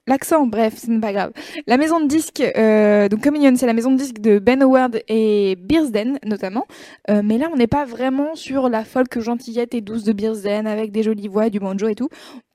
l'accent, 0.07 0.47
bref, 0.47 0.77
ce 0.77 0.89
n'est 0.89 0.99
pas 0.99 1.13
grave. 1.13 1.31
La 1.67 1.77
maison 1.77 1.99
de 1.99 2.07
disques, 2.07 2.43
euh, 2.57 3.07
donc 3.09 3.21
Communion, 3.21 3.53
c'est 3.55 3.65
la 3.65 3.73
maison 3.73 3.91
de 3.91 3.97
disques 3.97 4.19
de 4.19 4.39
Ben 4.39 4.61
Howard 4.61 5.01
et 5.07 5.55
Beersden 5.57 6.19
notamment. 6.25 6.65
Euh, 7.09 7.21
mais 7.23 7.37
là, 7.37 7.49
on 7.53 7.55
n'est 7.55 7.67
pas 7.67 7.85
vraiment 7.85 8.35
sur 8.35 8.69
la 8.69 8.83
folk 8.83 9.19
gentillette 9.19 9.73
et 9.73 9.81
douce 9.81 10.03
de 10.03 10.13
Beersden 10.13 10.67
avec 10.67 10.91
des 10.91 11.03
jolies 11.03 11.27
voix, 11.27 11.49
du 11.49 11.59
banjo 11.59 11.87
et 11.87 11.95
tout. 11.95 12.09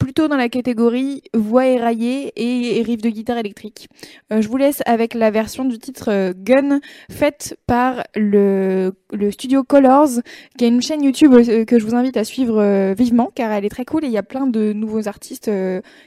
Plutôt 0.09 0.27
dans 0.27 0.39
la 0.39 0.49
catégorie 0.49 1.23
voix 1.35 1.67
éraillée 1.67 2.33
et, 2.35 2.83
riff 2.83 3.03
de 3.03 3.11
guitare 3.11 3.37
électrique. 3.37 3.91
Euh, 4.33 4.41
je 4.41 4.49
vous 4.49 4.57
laisse 4.57 4.83
avec 4.87 5.13
la 5.13 5.31
version 5.31 5.67
du 5.67 5.79
titre 5.79 6.11
euh, 6.11 6.33
Gun 6.35 6.81
faite 7.11 7.59
par 7.67 8.05
le, 8.17 8.95
studio 9.31 9.65
Colors, 9.65 10.23
qui 10.57 10.65
est 10.65 10.69
une 10.69 10.81
chaîne 10.81 11.03
YouTube 11.03 11.35
euh, 11.35 11.67
que 11.67 11.79
je 11.79 11.85
vous 11.85 11.95
invite 11.95 12.17
à 12.17 12.25
suivre 12.25 12.95
vivement 12.95 13.31
car 13.35 13.53
elle 13.53 13.67
est 13.67 13.69
très 13.69 13.85
cool 13.85 14.03
et 14.03 14.07
il 14.07 14.13
y 14.15 14.17
a 14.17 14.23
plein 14.23 14.47
de 14.47 14.73
nouveaux 14.73 15.09
artistes 15.09 15.51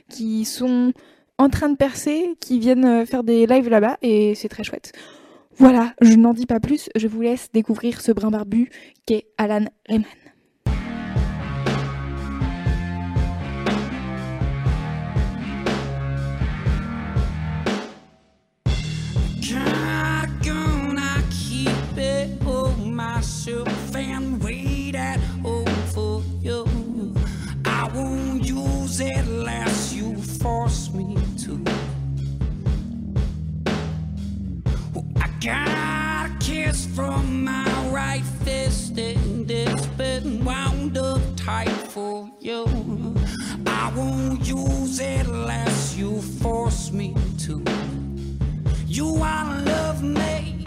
qui 0.09 0.45
sont 0.45 0.93
en 1.37 1.49
train 1.49 1.69
de 1.69 1.77
percer, 1.77 2.33
qui 2.39 2.57
viennent 2.57 3.05
faire 3.05 3.23
des 3.23 3.45
lives 3.45 3.69
là-bas 3.69 3.99
et 4.01 4.33
c'est 4.33 4.49
très 4.49 4.63
chouette. 4.63 4.93
Voilà, 5.57 5.93
je 6.01 6.15
n'en 6.15 6.33
dis 6.33 6.47
pas 6.47 6.59
plus, 6.59 6.89
je 6.95 7.07
vous 7.07 7.21
laisse 7.21 7.49
découvrir 7.53 8.01
ce 8.01 8.11
brin 8.11 8.31
barbu 8.31 8.71
qu'est 9.05 9.27
Alan 9.37 9.65
Rayman. 9.87 10.20
Tight 41.45 41.69
for 41.69 42.29
you. 42.39 42.65
I 43.65 43.91
won't 43.95 44.45
use 44.47 44.99
it 44.99 45.25
unless 45.25 45.95
you 45.95 46.21
force 46.21 46.91
me 46.91 47.15
to. 47.39 47.63
You 48.85 49.07
wanna 49.07 49.63
love 49.63 50.03
me. 50.03 50.65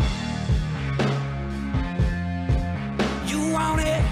You 3.27 3.53
want 3.53 3.83
it. 3.83 4.03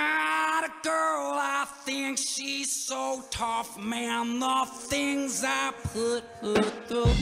Got 0.00 0.64
a 0.64 0.72
girl, 0.82 1.34
I 1.36 1.66
think 1.84 2.16
she's 2.16 2.72
so 2.72 3.22
tough, 3.30 3.78
man. 3.78 4.38
The 4.40 4.66
things 4.88 5.44
I 5.46 5.72
put 5.92 6.24
her 6.40 6.62
through. 6.88 7.12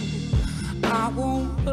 I 0.84 1.08
won't 1.08 1.64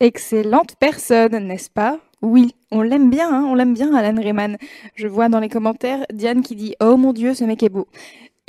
Excellente 0.00 0.76
personne, 0.78 1.46
n'est-ce 1.46 1.70
pas? 1.70 1.98
Oui, 2.22 2.54
on 2.70 2.82
l'aime 2.82 3.10
bien, 3.10 3.32
hein, 3.32 3.44
on 3.48 3.54
l'aime 3.54 3.74
bien, 3.74 3.94
Alan 3.94 4.20
Rayman. 4.20 4.56
Je 4.94 5.06
vois 5.08 5.28
dans 5.28 5.40
les 5.40 5.48
commentaires 5.48 6.04
Diane 6.12 6.42
qui 6.42 6.54
dit 6.56 6.74
Oh 6.80 6.96
mon 6.96 7.12
dieu, 7.12 7.34
ce 7.34 7.44
mec 7.44 7.62
est 7.62 7.68
beau. 7.68 7.88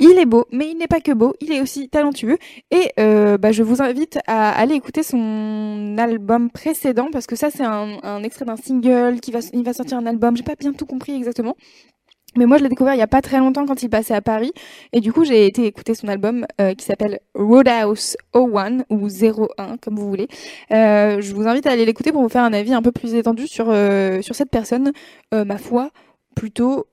Il 0.02 0.18
est 0.18 0.26
beau, 0.26 0.46
mais 0.50 0.70
il 0.70 0.78
n'est 0.78 0.86
pas 0.86 1.00
que 1.00 1.12
beau, 1.12 1.34
il 1.40 1.52
est 1.52 1.60
aussi 1.60 1.90
talentueux. 1.90 2.38
Et 2.70 2.90
euh, 2.98 3.36
bah, 3.36 3.52
je 3.52 3.62
vous 3.62 3.82
invite 3.82 4.18
à 4.26 4.50
aller 4.50 4.74
écouter 4.74 5.02
son 5.02 5.96
album 5.98 6.50
précédent, 6.50 7.08
parce 7.12 7.26
que 7.26 7.36
ça, 7.36 7.50
c'est 7.50 7.64
un, 7.64 8.22
extrait 8.22 8.46
d'un 8.46 8.56
single, 8.56 9.20
qui 9.20 9.30
va, 9.30 9.40
il 9.52 9.62
va 9.62 9.74
sortir 9.74 9.98
un 9.98 10.06
album, 10.06 10.36
j'ai 10.36 10.42
pas 10.42 10.54
bien 10.54 10.72
tout 10.72 10.86
compris 10.86 11.14
exactement. 11.14 11.54
Mais 12.36 12.46
moi, 12.46 12.58
je 12.58 12.62
l'ai 12.62 12.68
découvert 12.68 12.94
il 12.94 12.98
y 12.98 13.02
a 13.02 13.08
pas 13.08 13.22
très 13.22 13.38
longtemps 13.38 13.66
quand 13.66 13.82
il 13.82 13.90
passait 13.90 14.14
à 14.14 14.20
Paris. 14.20 14.52
Et 14.92 15.00
du 15.00 15.12
coup, 15.12 15.24
j'ai 15.24 15.46
été 15.46 15.66
écouter 15.66 15.94
son 15.94 16.06
album 16.08 16.46
euh, 16.60 16.74
qui 16.74 16.84
s'appelle 16.84 17.18
Roadhouse 17.34 18.16
01 18.34 18.84
ou 18.88 19.08
01, 19.08 19.78
comme 19.78 19.96
vous 19.96 20.08
voulez. 20.08 20.28
Euh, 20.70 21.20
je 21.20 21.34
vous 21.34 21.48
invite 21.48 21.66
à 21.66 21.72
aller 21.72 21.84
l'écouter 21.84 22.12
pour 22.12 22.22
vous 22.22 22.28
faire 22.28 22.44
un 22.44 22.52
avis 22.52 22.72
un 22.72 22.82
peu 22.82 22.92
plus 22.92 23.14
étendu 23.14 23.48
sur, 23.48 23.66
euh, 23.68 24.22
sur 24.22 24.34
cette 24.36 24.50
personne, 24.50 24.92
ma 25.32 25.58
foi, 25.58 25.90
plutôt 26.36 26.86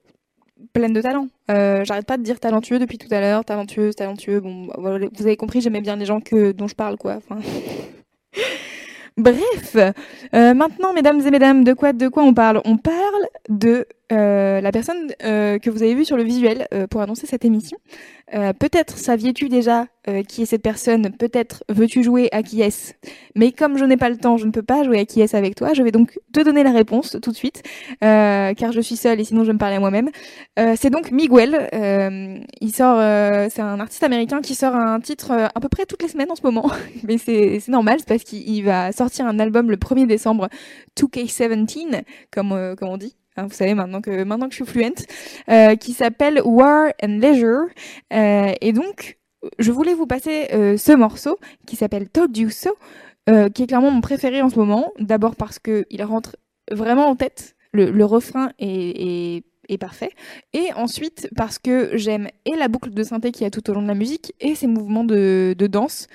pleine 0.73 0.93
de 0.93 1.01
talent. 1.01 1.27
J'arrête 1.47 2.07
pas 2.07 2.17
de 2.17 2.23
dire 2.23 2.39
talentueux 2.39 2.79
depuis 2.79 2.97
tout 2.97 3.07
à 3.11 3.21
l'heure, 3.21 3.45
talentueuse, 3.45 3.95
talentueux. 3.95 4.39
Bon, 4.39 4.65
bah, 4.65 4.97
vous 5.13 5.25
avez 5.27 5.37
compris, 5.37 5.61
j'aimais 5.61 5.81
bien 5.81 5.95
les 5.95 6.05
gens 6.05 6.19
que, 6.19 6.51
dont 6.51 6.67
je 6.67 6.75
parle, 6.75 6.97
quoi. 6.97 7.19
Bref, 9.17 9.75
maintenant, 10.33 10.93
mesdames 10.93 11.21
et 11.21 11.31
mesdames, 11.31 11.63
de 11.63 11.73
quoi, 11.73 11.93
de 11.93 12.07
quoi 12.07 12.23
on 12.23 12.33
parle? 12.33 12.61
On 12.65 12.77
parle 12.77 13.27
de 13.49 13.87
euh, 14.11 14.61
la 14.61 14.71
personne 14.71 15.11
euh, 15.23 15.59
que 15.59 15.69
vous 15.69 15.83
avez 15.83 15.93
vue 15.93 16.05
sur 16.05 16.15
le 16.15 16.23
visuel 16.23 16.67
euh, 16.73 16.87
pour 16.87 17.01
annoncer 17.01 17.27
cette 17.27 17.45
émission. 17.45 17.77
Peut-être 18.59 18.97
saviez-tu 18.97 19.47
déjà 19.47 19.87
qui 20.27 20.41
est 20.41 20.45
cette 20.45 20.61
personne 20.61 21.13
Peut-être 21.17 21.63
veux-tu 21.69 22.03
jouer 22.03 22.27
à 22.33 22.43
qui 22.43 22.61
est-ce 22.61 22.91
Mais 23.35 23.53
comme 23.53 23.77
je 23.77 23.85
n'ai 23.85 23.95
pas 23.95 24.09
le 24.09 24.17
temps, 24.17 24.35
je 24.35 24.45
ne 24.45 24.51
peux 24.51 24.61
pas 24.61 24.83
jouer 24.83 24.99
à 24.99 25.05
qui 25.05 25.21
est-ce 25.21 25.37
avec 25.37 25.55
toi. 25.55 25.73
Je 25.73 25.81
vais 25.81 25.91
donc 25.91 26.19
te 26.33 26.41
donner 26.41 26.63
la 26.63 26.73
réponse 26.73 27.15
tout 27.21 27.31
de 27.31 27.35
suite, 27.37 27.63
car 28.01 28.73
je 28.73 28.81
suis 28.81 28.97
seule 28.97 29.21
et 29.21 29.23
sinon 29.23 29.43
je 29.43 29.47
vais 29.47 29.53
me 29.53 29.57
parler 29.57 29.77
à 29.77 29.79
moi-même. 29.79 30.09
C'est 30.75 30.89
donc 30.89 31.11
Miguel. 31.11 31.69
Il 32.59 32.75
sort, 32.75 32.99
c'est 33.49 33.61
un 33.61 33.79
artiste 33.79 34.03
américain 34.03 34.41
qui 34.41 34.55
sort 34.55 34.75
un 34.75 34.99
titre 34.99 35.31
à 35.31 35.59
peu 35.61 35.69
près 35.69 35.85
toutes 35.85 36.03
les 36.03 36.09
semaines 36.09 36.29
en 36.29 36.35
ce 36.35 36.43
moment. 36.43 36.69
Mais 37.07 37.17
c'est 37.17 37.65
normal, 37.69 37.99
c'est 37.99 38.09
parce 38.09 38.25
qu'il 38.25 38.47
il 38.47 38.63
va 38.63 38.91
sortir 38.91 39.25
un 39.25 39.39
album 39.39 39.71
le 39.71 39.77
1er 39.77 40.05
décembre, 40.05 40.49
2K17, 40.97 42.03
comme, 42.31 42.51
euh, 42.51 42.75
comme 42.75 42.89
on 42.89 42.97
dit. 42.97 43.15
Hein, 43.37 43.45
vous 43.45 43.53
savez 43.53 43.75
maintenant 43.75 44.01
que 44.01 44.23
maintenant 44.23 44.47
que 44.47 44.55
je 44.55 44.63
suis 44.63 44.71
fluente, 44.71 45.05
euh, 45.49 45.75
qui 45.75 45.93
s'appelle 45.93 46.41
War 46.43 46.91
and 47.03 47.19
Leisure. 47.19 47.67
Euh, 48.11 48.51
et 48.61 48.73
donc, 48.73 49.19
je 49.59 49.71
voulais 49.71 49.93
vous 49.93 50.07
passer 50.07 50.47
euh, 50.53 50.75
ce 50.77 50.91
morceau 50.91 51.37
qui 51.67 51.75
s'appelle 51.75 52.09
Told 52.09 52.35
You 52.35 52.49
So, 52.49 52.75
qui 53.53 53.63
est 53.63 53.67
clairement 53.67 53.91
mon 53.91 54.01
préféré 54.01 54.41
en 54.41 54.49
ce 54.49 54.55
moment. 54.55 54.91
D'abord 54.99 55.35
parce 55.35 55.59
que 55.59 55.85
il 55.89 56.01
rentre 56.03 56.37
vraiment 56.71 57.07
en 57.07 57.15
tête. 57.15 57.55
Le, 57.73 58.05
refrain 58.05 58.51
est, 58.57 59.43
parfait. 59.79 60.11
Et 60.53 60.71
ensuite, 60.73 61.29
parce 61.35 61.59
que 61.59 61.91
j'aime 61.93 62.29
et 62.45 62.55
la 62.55 62.69
boucle 62.69 62.89
de 62.89 63.03
synthé 63.03 63.31
qu'il 63.31 63.43
y 63.43 63.45
a 63.45 63.51
tout 63.51 63.69
au 63.69 63.73
long 63.73 63.83
de 63.83 63.87
la 63.87 63.93
musique 63.93 64.33
et 64.39 64.55
ses 64.55 64.65
mouvements 64.65 65.03
de, 65.03 65.53
danse. 65.69 66.07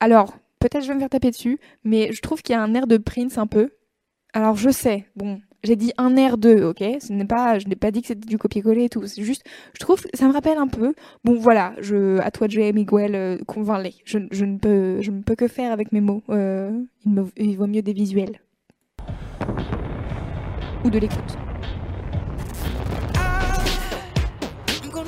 Alors, 0.00 0.36
peut-être 0.58 0.82
je 0.82 0.88
vais 0.88 0.94
me 0.94 0.98
faire 0.98 1.08
taper 1.08 1.30
dessus, 1.30 1.60
mais 1.84 2.12
je 2.12 2.20
trouve 2.20 2.42
qu'il 2.42 2.54
y 2.54 2.58
a 2.58 2.62
un 2.62 2.74
air 2.74 2.88
de 2.88 2.98
Prince 2.98 3.38
un 3.38 3.46
peu. 3.46 3.70
Alors, 4.34 4.56
je 4.56 4.70
sais, 4.70 5.06
bon, 5.14 5.40
j'ai 5.62 5.76
dit 5.76 5.92
un 5.98 6.16
air 6.16 6.38
de, 6.38 6.64
ok? 6.64 6.78
Je 6.80 7.12
n'ai 7.12 7.24
pas 7.24 7.90
dit 7.90 8.00
que 8.02 8.08
c'était 8.08 8.26
du 8.26 8.38
copier-coller 8.38 8.84
et 8.84 8.88
tout. 8.88 9.06
C'est 9.06 9.22
juste, 9.22 9.44
je 9.74 9.80
trouve 9.80 10.02
ça 10.14 10.26
me 10.26 10.32
rappelle 10.32 10.58
un 10.58 10.68
peu. 10.68 10.94
Bon, 11.24 11.34
voilà, 11.34 11.74
à 12.22 12.30
toi 12.30 12.48
jouer, 12.48 12.72
Miguel, 12.72 13.14
euh, 13.14 13.38
convainc-les. 13.46 13.94
Je, 14.04 14.18
ne 14.18 14.58
peux, 14.58 15.00
je 15.00 15.10
ne 15.10 15.22
peux 15.22 15.36
que 15.36 15.48
faire 15.48 15.72
avec 15.72 15.92
mes 15.92 16.00
mots. 16.00 16.22
Euh, 16.30 16.70
il, 17.36 17.56
vaut 17.56 17.66
mieux 17.66 17.82
des 17.82 17.92
visuels. 17.92 18.40
Ou 20.84 20.90
de 20.90 20.98
l'écoute. 20.98 21.36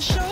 I'm 0.03 0.32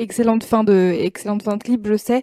excellente 0.00 0.44
fin 0.44 0.64
de, 0.64 0.94
excellente 0.98 1.42
fin 1.42 1.56
de 1.56 1.62
clip, 1.62 1.86
je 1.86 1.96
sais. 1.96 2.22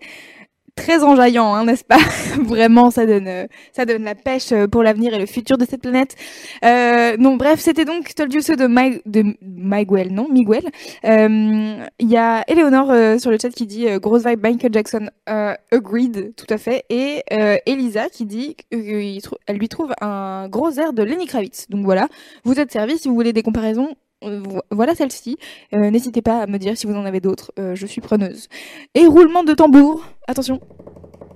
très 0.78 1.04
enjaillant, 1.04 1.54
hein, 1.54 1.66
n'est-ce 1.66 1.84
pas? 1.84 1.98
Vraiment, 2.42 2.92
ça 2.92 3.06
donne, 3.06 3.28
euh, 3.28 3.48
ça 3.74 3.86
donne 3.86 4.04
la 4.04 4.16
pêche 4.16 4.52
euh, 4.54 4.68
pour 4.68 4.84
l'avenir 4.84 5.14
et 5.14 5.20
le 5.20 5.26
futur 5.26 5.58
de 5.58 5.66
cette 5.66 5.82
planète. 5.82 6.16
Euh, 6.64 7.18
non, 7.18 7.36
bref, 7.36 7.60
c'était 7.60 7.84
donc 7.84 8.14
Told 8.16 8.34
You 8.34 8.42
So 8.42 8.56
de, 8.56 8.68
de 9.10 9.36
Miguel, 9.42 10.14
non 10.14 10.30
Miguel. 10.30 10.64
Il 11.04 12.10
y 12.10 12.18
a 12.18 12.44
Eleonore 12.48 13.20
sur 13.20 13.32
le 13.32 13.38
chat 13.42 13.50
qui 13.50 13.66
dit 13.66 13.88
grosse 14.00 14.26
vibe 14.26 14.42
Michael 14.44 14.74
Jackson, 14.74 15.10
agreed, 15.26 16.34
tout 16.36 16.46
à 16.50 16.58
fait. 16.58 16.86
Et 16.90 17.24
Elisa 17.66 18.10
qui 18.10 18.26
dit 18.26 18.56
qu'elle 18.56 19.20
elle 19.48 19.58
lui 19.58 19.70
trouve 19.70 19.94
un 20.02 20.48
gros 20.48 20.72
air 20.72 20.94
de 20.94 21.04
Lenny 21.04 21.26
Kravitz. 21.26 21.68
Donc 21.70 21.84
voilà, 21.84 22.08
vous 22.44 22.60
êtes 22.60 22.72
servi 22.72 22.98
si 22.98 23.08
vous 23.08 23.16
voulez 23.16 23.34
des 23.34 23.44
comparaisons. 23.44 23.96
Euh, 24.24 24.42
vo- 24.44 24.62
Voilà 24.72 24.96
celle-ci. 24.96 25.38
Euh, 25.74 25.90
N'hésitez 25.90 26.22
pas 26.22 26.42
à 26.42 26.48
me 26.48 26.58
dire 26.58 26.78
si 26.78 26.88
vous 26.88 26.94
en 26.96 27.06
avez 27.06 27.20
d'autres. 27.20 27.52
Euh, 27.60 27.76
je 27.76 27.86
suis 27.86 28.02
preneuse. 28.02 28.48
Et 28.96 29.06
roulement 29.06 29.44
de 29.44 29.54
tambour. 29.54 30.06
Attention. 30.28 30.60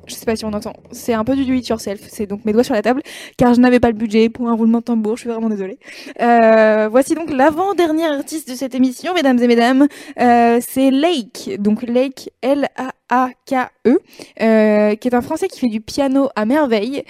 Je 0.08 0.16
sais 0.16 0.26
pas 0.26 0.36
si 0.36 0.44
on 0.46 0.52
entend. 0.52 0.74
C'est 0.92 1.14
un 1.14 1.24
peu 1.24 1.36
du 1.36 1.46
do 1.46 1.54
it 1.54 1.66
yourself. 1.68 2.02
C'est 2.10 2.26
donc 2.26 2.44
mes 2.44 2.52
doigts 2.54 2.64
sur 2.64 2.74
la 2.74 2.82
table, 2.82 3.02
car 3.38 3.54
je 3.54 3.62
n'avais 3.62 3.80
pas 3.80 3.88
le 3.90 3.94
budget 3.96 4.30
pour 4.30 4.50
un 4.50 4.54
roulement 4.54 4.80
de 4.80 4.84
tambour. 4.84 5.16
Je 5.16 5.22
suis 5.22 5.30
vraiment 5.30 5.48
désolée. 5.48 5.78
Voici 6.90 7.14
donc 7.16 7.30
l'avant-dernier 7.32 8.06
artiste 8.08 8.50
de 8.50 8.56
cette 8.56 8.76
émission, 8.76 9.14
mesdames 9.14 9.40
et 9.42 9.48
mesdames. 9.48 9.88
C'est 10.18 10.90
Lake. 10.92 11.52
Donc 11.60 11.84
Lake, 11.84 12.32
L-A-A-K-E, 12.42 13.98
qui 14.96 15.08
est 15.08 15.14
un 15.14 15.22
Français 15.22 15.48
qui 15.48 15.60
fait 15.60 15.68
du 15.70 15.82
piano 15.82 16.30
à 16.36 16.46
merveille 16.46 17.04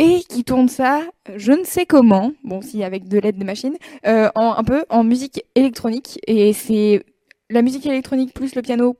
et 0.00 0.22
qui 0.22 0.44
tourne 0.44 0.68
ça, 0.68 1.02
je 1.36 1.52
ne 1.52 1.62
sais 1.62 1.84
comment, 1.84 2.32
bon 2.42 2.62
si 2.62 2.82
avec 2.82 3.06
de 3.06 3.18
l'aide 3.18 3.36
de 3.36 3.44
machine, 3.44 3.76
euh, 4.06 4.30
un 4.34 4.64
peu 4.64 4.84
en 4.88 5.04
musique 5.04 5.44
électronique. 5.54 6.18
Et 6.26 6.54
c'est 6.54 7.04
la 7.50 7.60
musique 7.60 7.84
électronique 7.84 8.32
plus 8.32 8.54
le 8.54 8.62
piano, 8.62 8.96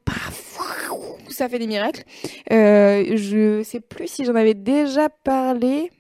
ça 1.31 1.49
fait 1.49 1.59
des 1.59 1.67
miracles. 1.67 2.05
Euh, 2.53 3.17
je 3.17 3.63
sais 3.63 3.81
plus 3.81 4.09
si 4.09 4.25
j'en 4.27 4.35
avais 4.35 4.53
déjà 4.53 5.09
parlé. 5.09 5.91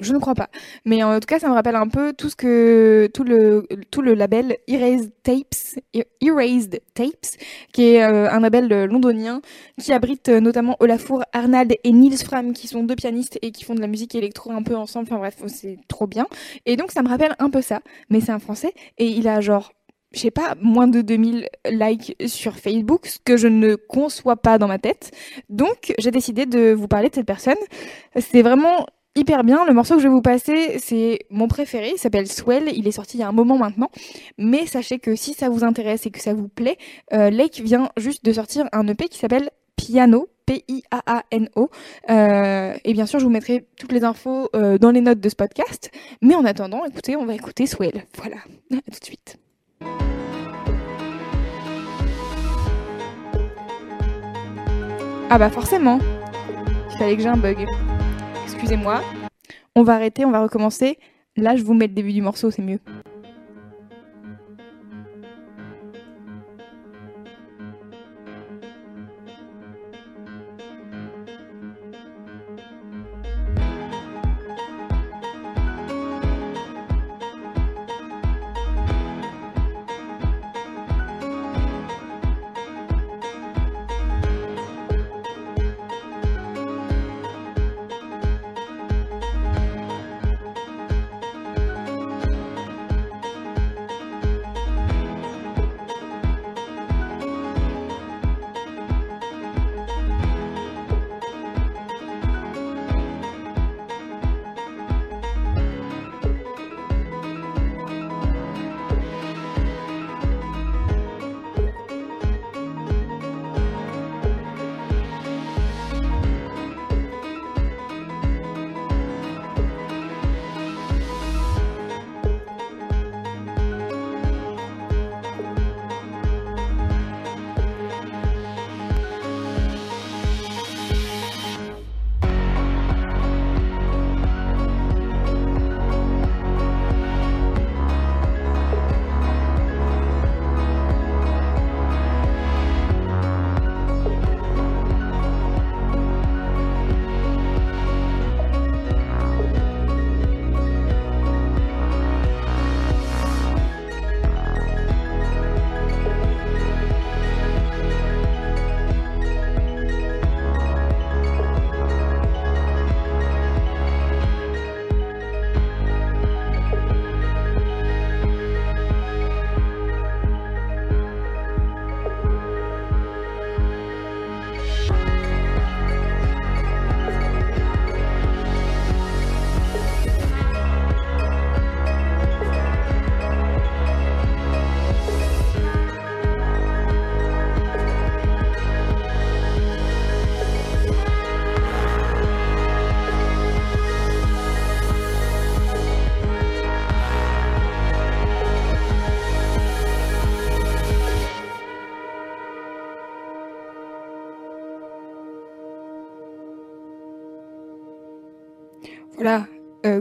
Je 0.00 0.12
ne 0.12 0.18
crois 0.18 0.34
pas. 0.34 0.48
Mais 0.84 1.04
en 1.04 1.20
tout 1.20 1.26
cas, 1.26 1.38
ça 1.38 1.48
me 1.48 1.54
rappelle 1.54 1.76
un 1.76 1.86
peu 1.86 2.12
tout 2.14 2.28
ce 2.28 2.34
que 2.34 3.08
tout 3.14 3.22
le 3.22 3.66
tout 3.92 4.02
le 4.02 4.14
label 4.14 4.56
Erased 4.66 5.12
Tapes, 5.22 5.78
Erased 6.20 6.80
Tapes, 6.94 7.38
qui 7.72 7.82
est 7.84 8.02
euh, 8.02 8.28
un 8.28 8.40
label 8.40 8.72
euh, 8.72 8.86
londonien 8.86 9.40
qui 9.80 9.92
abrite 9.92 10.28
euh, 10.28 10.40
notamment 10.40 10.76
Olafur 10.80 11.22
Arnald 11.32 11.76
et 11.84 11.92
Niels 11.92 12.18
Fram, 12.18 12.54
qui 12.54 12.66
sont 12.66 12.82
deux 12.82 12.96
pianistes 12.96 13.38
et 13.40 13.52
qui 13.52 13.62
font 13.62 13.76
de 13.76 13.80
la 13.80 13.86
musique 13.86 14.16
électro 14.16 14.50
un 14.50 14.64
peu 14.64 14.74
ensemble. 14.74 15.06
Enfin 15.08 15.18
bref, 15.18 15.36
c'est 15.46 15.78
trop 15.86 16.08
bien. 16.08 16.26
Et 16.66 16.76
donc 16.76 16.90
ça 16.90 17.02
me 17.02 17.08
rappelle 17.08 17.36
un 17.38 17.50
peu 17.50 17.62
ça. 17.62 17.80
Mais 18.10 18.20
c'est 18.20 18.32
un 18.32 18.40
français 18.40 18.72
et 18.98 19.06
il 19.06 19.28
a 19.28 19.40
genre 19.40 19.72
je 20.14 20.20
sais 20.20 20.30
pas, 20.30 20.54
moins 20.60 20.86
de 20.86 21.00
2000 21.02 21.48
likes 21.66 22.16
sur 22.26 22.56
Facebook, 22.56 23.06
ce 23.06 23.18
que 23.18 23.36
je 23.36 23.48
ne 23.48 23.74
conçois 23.74 24.36
pas 24.36 24.58
dans 24.58 24.68
ma 24.68 24.78
tête. 24.78 25.10
Donc, 25.48 25.92
j'ai 25.98 26.10
décidé 26.12 26.46
de 26.46 26.72
vous 26.72 26.86
parler 26.88 27.08
de 27.08 27.14
cette 27.14 27.26
personne. 27.26 27.58
C'est 28.16 28.42
vraiment 28.42 28.86
hyper 29.16 29.44
bien. 29.44 29.64
Le 29.66 29.72
morceau 29.72 29.94
que 29.94 30.00
je 30.00 30.08
vais 30.08 30.12
vous 30.12 30.22
passer, 30.22 30.78
c'est 30.78 31.20
mon 31.30 31.48
préféré. 31.48 31.92
Il 31.94 31.98
s'appelle 31.98 32.26
Swell. 32.26 32.70
Il 32.74 32.86
est 32.86 32.92
sorti 32.92 33.16
il 33.16 33.20
y 33.20 33.22
a 33.22 33.28
un 33.28 33.32
moment 33.32 33.58
maintenant. 33.58 33.90
Mais 34.38 34.66
sachez 34.66 34.98
que 34.98 35.14
si 35.16 35.34
ça 35.34 35.48
vous 35.48 35.64
intéresse 35.64 36.06
et 36.06 36.10
que 36.10 36.20
ça 36.20 36.34
vous 36.34 36.48
plaît, 36.48 36.78
euh, 37.12 37.30
Lake 37.30 37.60
vient 37.60 37.90
juste 37.96 38.24
de 38.24 38.32
sortir 38.32 38.66
un 38.72 38.86
EP 38.88 39.08
qui 39.08 39.18
s'appelle 39.18 39.50
Piano. 39.76 40.28
P-I-A-A-N-O. 40.46 41.70
Euh, 42.10 42.74
et 42.84 42.92
bien 42.92 43.06
sûr, 43.06 43.18
je 43.18 43.24
vous 43.24 43.30
mettrai 43.30 43.66
toutes 43.78 43.92
les 43.92 44.04
infos 44.04 44.50
euh, 44.54 44.76
dans 44.76 44.90
les 44.90 45.00
notes 45.00 45.20
de 45.20 45.28
ce 45.30 45.36
podcast. 45.36 45.90
Mais 46.20 46.34
en 46.34 46.44
attendant, 46.44 46.84
écoutez, 46.84 47.16
on 47.16 47.24
va 47.24 47.34
écouter 47.34 47.66
Swell. 47.66 48.04
Voilà. 48.18 48.36
À 48.72 48.90
tout 48.90 49.00
de 49.00 49.04
suite. 49.04 49.38
Ah 55.30 55.38
bah 55.38 55.48
forcément. 55.48 55.98
Il 56.92 56.98
fallait 56.98 57.16
que 57.16 57.22
j'ai 57.22 57.28
un 57.28 57.38
bug. 57.38 57.66
Excusez-moi. 58.44 59.02
On 59.74 59.82
va 59.82 59.94
arrêter, 59.94 60.24
on 60.24 60.30
va 60.30 60.42
recommencer. 60.42 60.98
Là, 61.36 61.56
je 61.56 61.62
vous 61.64 61.74
mets 61.74 61.88
le 61.88 61.94
début 61.94 62.12
du 62.12 62.22
morceau, 62.22 62.50
c'est 62.50 62.62
mieux. 62.62 62.78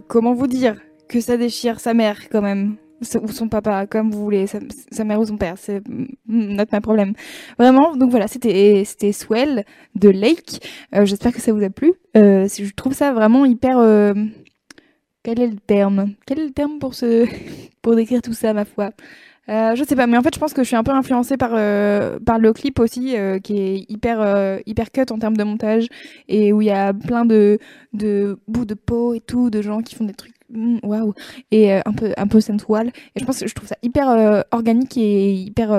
Comment 0.08 0.34
vous 0.34 0.48
dire 0.48 0.76
que 1.10 1.20
ça 1.20 1.38
déchire 1.38 1.80
sa 1.80 1.94
mère 1.94 2.30
quand 2.30 2.42
même 2.42 2.78
ou 3.22 3.28
son 3.28 3.50
papa, 3.50 3.86
comme 3.86 4.12
vous 4.12 4.24
voulez, 4.24 4.48
sa, 4.48 5.04
mère 5.04 5.20
ou 5.20 5.26
son 5.26 5.38
père, 5.38 5.56
c'est 5.58 5.82
not 6.28 6.66
my 6.72 6.80
problème. 6.82 7.14
Vraiment, 7.60 7.96
donc 7.96 8.12
voilà, 8.12 8.28
c'était 8.28 8.84
c'était 8.86 9.12
Swell 9.12 9.66
de 9.96 10.10
Lake. 10.10 10.66
Euh, 10.96 11.06
J'espère 11.06 11.34
que 11.34 11.42
ça 11.42 11.52
vous 11.52 11.64
a 11.64 11.70
plu. 11.70 11.94
Euh, 12.16 12.48
je 12.48 12.74
trouve 12.74 12.94
ça 12.94 13.12
vraiment 13.14 13.46
hyper. 13.46 13.78
euh, 13.78 14.14
Quel 15.24 15.42
est 15.42 15.48
le 15.48 15.58
terme? 15.58 16.14
Quel 16.26 16.40
est 16.40 16.46
le 16.46 16.52
terme 16.54 16.80
pour 16.80 16.94
pour 17.82 17.96
décrire 17.96 18.22
tout 18.22 18.34
ça, 18.34 18.54
ma 18.54 18.66
foi? 18.66 18.92
Euh, 19.50 19.76
je 19.76 19.84
sais 19.84 19.96
pas, 19.96 20.08
mais 20.08 20.18
en 20.18 20.22
fait, 20.22 20.34
je 20.34 20.40
pense 20.40 20.54
que 20.54 20.64
je 20.64 20.68
suis 20.68 20.76
un 20.76 20.84
peu 20.84 20.92
influencée 20.92 21.36
par 21.36 21.52
euh, 21.54 22.18
par 22.20 22.40
le 22.40 22.54
clip 22.54 22.80
aussi, 22.80 23.18
euh, 23.18 23.40
qui 23.40 23.60
est 23.60 23.92
hyper 23.92 24.60
hyper 24.66 24.92
cut 24.92 25.06
en 25.12 25.20
termes 25.20 25.36
de 25.36 25.44
montage 25.44 25.88
et 26.30 26.54
où 26.54 26.62
il 26.62 26.68
y 26.68 26.72
a 26.72 26.94
plein 26.94 27.26
de 27.26 27.60
de 27.92 28.40
bouts 28.48 28.66
de 28.66 28.74
peau 28.74 29.14
et 29.14 29.20
tout, 29.20 29.50
de 29.50 29.62
gens 29.62 29.82
qui 29.82 29.96
font 29.96 30.06
des 30.06 30.14
trucs 30.14 30.34
mm, 30.50 30.78
waouh 30.84 31.14
et 31.52 31.74
un 31.74 31.94
peu 31.94 32.14
un 32.16 32.28
peu 32.28 32.40
sensual. 32.40 32.88
Et 33.16 33.20
je 33.20 33.26
pense 33.26 33.44
je 33.46 33.54
trouve 33.54 33.68
ça 33.68 33.76
hyper 33.82 34.46
organique 34.52 34.98
et 34.98 35.34
hyper 35.34 35.72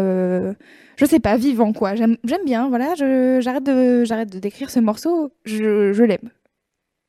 je 0.97 1.07
sais 1.07 1.21
pas 1.21 1.37
vivant 1.37 1.73
quoi. 1.73 1.95
J'aime 1.95 2.19
bien. 2.45 2.69
Voilà, 2.69 2.95
j'arrête 2.95 3.65
de 3.65 4.05
de 4.05 4.39
décrire 4.39 4.71
ce 4.71 4.81
morceau. 4.81 5.33
Je 5.47 5.93
je 5.95 6.05
l'aime. 6.05 6.31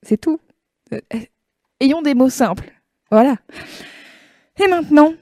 C'est 0.04 0.18
tout. 0.22 0.40
Ayons 1.82 2.02
des 2.02 2.14
mots 2.14 2.30
simples. 2.30 2.72
Voilà. 3.12 3.36
Et 4.64 4.68
maintenant, 4.70 5.14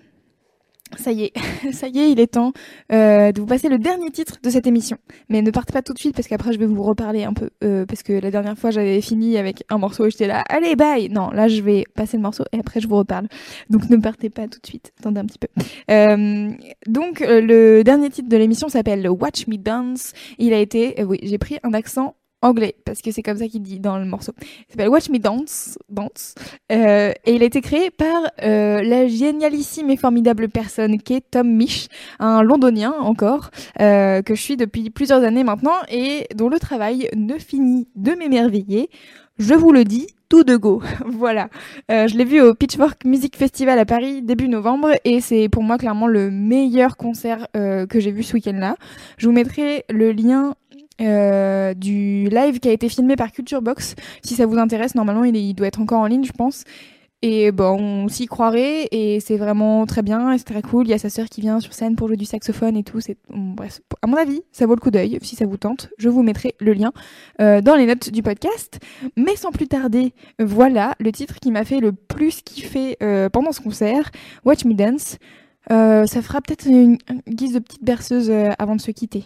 ça 0.97 1.11
y 1.11 1.23
est, 1.25 1.33
ça 1.71 1.87
y 1.87 1.99
est, 1.99 2.11
il 2.11 2.19
est 2.19 2.27
temps 2.27 2.53
euh, 2.91 3.31
de 3.31 3.39
vous 3.39 3.47
passer 3.47 3.69
le 3.69 3.77
dernier 3.77 4.09
titre 4.11 4.37
de 4.41 4.49
cette 4.49 4.67
émission. 4.67 4.97
Mais 5.29 5.41
ne 5.41 5.51
partez 5.51 5.73
pas 5.73 5.81
tout 5.81 5.93
de 5.93 5.99
suite 5.99 6.15
parce 6.15 6.27
qu'après 6.27 6.53
je 6.53 6.59
vais 6.59 6.65
vous 6.65 6.83
reparler 6.83 7.23
un 7.23 7.33
peu. 7.33 7.49
euh, 7.63 7.85
parce 7.85 8.03
que 8.03 8.13
la 8.13 8.31
dernière 8.31 8.57
fois 8.57 8.71
j'avais 8.71 9.01
fini 9.01 9.37
avec 9.37 9.63
un 9.69 9.77
morceau 9.77 10.05
et 10.05 10.09
j'étais 10.11 10.27
là, 10.27 10.43
allez 10.49 10.75
bye 10.75 11.09
Non, 11.09 11.29
là 11.31 11.47
je 11.47 11.61
vais 11.61 11.83
passer 11.95 12.17
le 12.17 12.23
morceau 12.23 12.43
et 12.51 12.59
après 12.59 12.79
je 12.79 12.87
vous 12.87 12.97
reparle. 12.97 13.27
Donc 13.69 13.89
ne 13.89 13.97
partez 13.97 14.29
pas 14.29 14.47
tout 14.47 14.59
de 14.59 14.67
suite, 14.67 14.91
attendez 14.99 15.19
un 15.19 15.25
petit 15.25 15.39
peu. 15.39 15.47
Euh, 15.91 16.49
donc 16.87 17.21
euh, 17.21 17.41
le 17.41 17.83
dernier 17.83 18.09
titre 18.09 18.29
de 18.29 18.37
l'émission 18.37 18.69
s'appelle 18.69 19.07
Watch 19.09 19.47
Me 19.47 19.57
Dance. 19.57 20.13
Il 20.37 20.53
a 20.53 20.59
été, 20.59 20.99
euh, 21.01 21.03
oui, 21.05 21.19
j'ai 21.23 21.37
pris 21.37 21.57
un 21.63 21.73
accent 21.73 22.15
anglais 22.43 22.75
parce 22.85 23.01
que 23.01 23.11
c'est 23.11 23.23
comme 23.23 23.37
ça 23.37 23.47
qu'il 23.47 23.61
dit 23.61 23.79
dans 23.79 23.97
le 23.97 24.05
morceau. 24.05 24.33
Il 24.41 24.71
s'appelle 24.71 24.89
Watch 24.89 25.09
Me 25.09 25.17
Dance, 25.17 25.77
Dance. 25.89 26.35
Euh, 26.71 27.11
et 27.25 27.35
il 27.35 27.41
a 27.41 27.45
été 27.45 27.61
créé 27.61 27.89
par 27.89 28.23
euh, 28.43 28.83
la 28.83 29.07
génialissime 29.07 29.89
et 29.89 29.97
formidable 29.97 30.49
personne 30.49 31.01
qu'est 31.01 31.21
Tom 31.31 31.49
Misch, 31.49 31.87
un 32.19 32.43
londonien 32.43 32.93
encore, 32.99 33.49
euh, 33.81 34.21
que 34.21 34.35
je 34.35 34.41
suis 34.41 34.57
depuis 34.57 34.89
plusieurs 34.89 35.23
années 35.23 35.43
maintenant 35.43 35.77
et 35.89 36.27
dont 36.35 36.49
le 36.49 36.59
travail 36.59 37.09
ne 37.15 37.37
finit 37.37 37.87
de 37.95 38.11
m'émerveiller. 38.11 38.89
Je 39.39 39.55
vous 39.55 39.71
le 39.71 39.83
dis, 39.83 40.07
tout 40.33 40.43
de 40.43 40.55
go. 40.55 40.81
voilà. 41.05 41.49
Euh, 41.91 42.07
je 42.07 42.17
l'ai 42.17 42.25
vu 42.25 42.41
au 42.41 42.55
Pitchfork 42.55 43.05
Music 43.05 43.35
Festival 43.35 43.77
à 43.77 43.85
Paris 43.85 44.23
début 44.23 44.47
novembre 44.47 44.89
et 45.05 45.21
c'est 45.21 45.47
pour 45.47 45.61
moi 45.61 45.77
clairement 45.77 46.07
le 46.07 46.31
meilleur 46.31 46.97
concert 46.97 47.47
euh, 47.55 47.85
que 47.85 47.99
j'ai 47.99 48.11
vu 48.11 48.23
ce 48.23 48.33
week-end-là. 48.33 48.75
Je 49.17 49.27
vous 49.27 49.31
mettrai 49.31 49.85
le 49.91 50.11
lien 50.11 50.55
euh, 51.01 51.73
du 51.73 52.29
live 52.29 52.59
qui 52.59 52.69
a 52.69 52.71
été 52.71 52.87
filmé 52.87 53.15
par 53.15 53.31
Culture 53.31 53.61
Box. 53.61 53.95
Si 54.23 54.35
ça 54.35 54.45
vous 54.45 54.57
intéresse, 54.57 54.95
normalement 54.95 55.23
il, 55.23 55.53
doit 55.53 55.67
être 55.67 55.81
encore 55.81 55.99
en 55.99 56.07
ligne, 56.07 56.23
je 56.23 56.31
pense. 56.31 56.63
Et 57.25 57.53
bon, 57.53 57.79
on 57.79 58.07
s'y 58.09 58.25
croirait 58.25 58.89
et 58.91 59.21
c'est 59.21 59.37
vraiment 59.37 59.85
très 59.85 60.01
bien 60.01 60.33
et 60.33 60.37
c'est 60.37 60.43
très 60.43 60.61
cool. 60.61 60.85
Il 60.85 60.89
y 60.89 60.93
a 60.93 60.97
sa 60.97 61.09
sœur 61.09 61.27
qui 61.27 61.39
vient 61.39 61.61
sur 61.61 61.73
scène 61.73 61.95
pour 61.95 62.09
jouer 62.09 62.17
du 62.17 62.25
saxophone 62.25 62.75
et 62.75 62.83
tout. 62.83 62.99
C'est 62.99 63.17
bref, 63.29 63.79
à 64.01 64.07
mon 64.07 64.17
avis, 64.17 64.41
ça 64.51 64.65
vaut 64.65 64.75
le 64.75 64.81
coup 64.81 64.91
d'œil. 64.91 65.19
Si 65.21 65.37
ça 65.37 65.45
vous 65.45 65.55
tente, 65.55 65.89
je 65.97 66.09
vous 66.09 66.21
mettrai 66.21 66.53
le 66.59 66.73
lien 66.73 66.91
euh, 67.39 67.61
dans 67.61 67.75
les 67.75 67.85
notes 67.85 68.09
du 68.09 68.21
podcast. 68.21 68.79
Mais 69.15 69.37
sans 69.37 69.51
plus 69.51 69.67
tarder, 69.67 70.13
voilà 70.37 70.95
le 70.99 71.13
titre 71.13 71.35
qui 71.39 71.51
m'a 71.51 71.63
fait 71.63 71.79
le 71.79 71.93
plus 71.93 72.41
kiffer 72.41 72.97
euh, 73.01 73.29
pendant 73.29 73.53
ce 73.53 73.61
concert, 73.61 74.11
Watch 74.43 74.65
Me 74.65 74.73
Dance. 74.73 75.17
Ça 75.69 76.21
fera 76.21 76.41
peut-être 76.41 76.65
une, 76.67 76.97
guise 77.29 77.53
de 77.53 77.59
petite 77.59 77.85
berceuse 77.85 78.29
avant 78.59 78.75
de 78.75 78.81
se 78.81 78.91
quitter. 78.91 79.23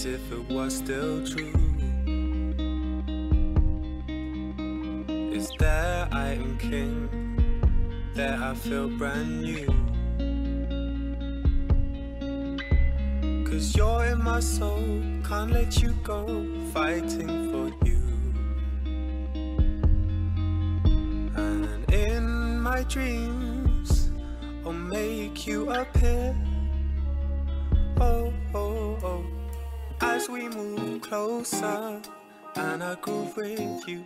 As 0.00 0.06
if 0.06 0.32
it 0.32 0.48
was 0.48 0.74
still 0.76 1.26
true. 1.26 1.52
Is 5.30 5.50
there 5.58 6.08
I 6.10 6.28
am 6.40 6.56
king? 6.56 7.08
There 8.14 8.38
I 8.42 8.54
feel 8.54 8.88
brand 8.96 9.42
new. 9.42 9.66
Cause 13.44 13.76
you're 13.76 14.06
in 14.06 14.24
my 14.24 14.40
soul, 14.40 15.02
can't 15.28 15.50
let 15.50 15.82
you 15.82 15.92
go, 16.02 16.46
fighting 16.72 17.50
for 17.50 17.68
you. 17.86 18.00
And 21.36 21.92
in 21.92 22.58
my 22.60 22.84
dreams, 22.84 24.10
I'll 24.64 24.72
make 24.72 25.46
you 25.46 25.70
appear. 25.70 26.34
We 30.30 30.48
move 30.48 31.00
closer, 31.00 32.00
and 32.54 32.82
I 32.84 32.94
groove 33.00 33.36
with 33.36 33.88
you. 33.88 34.04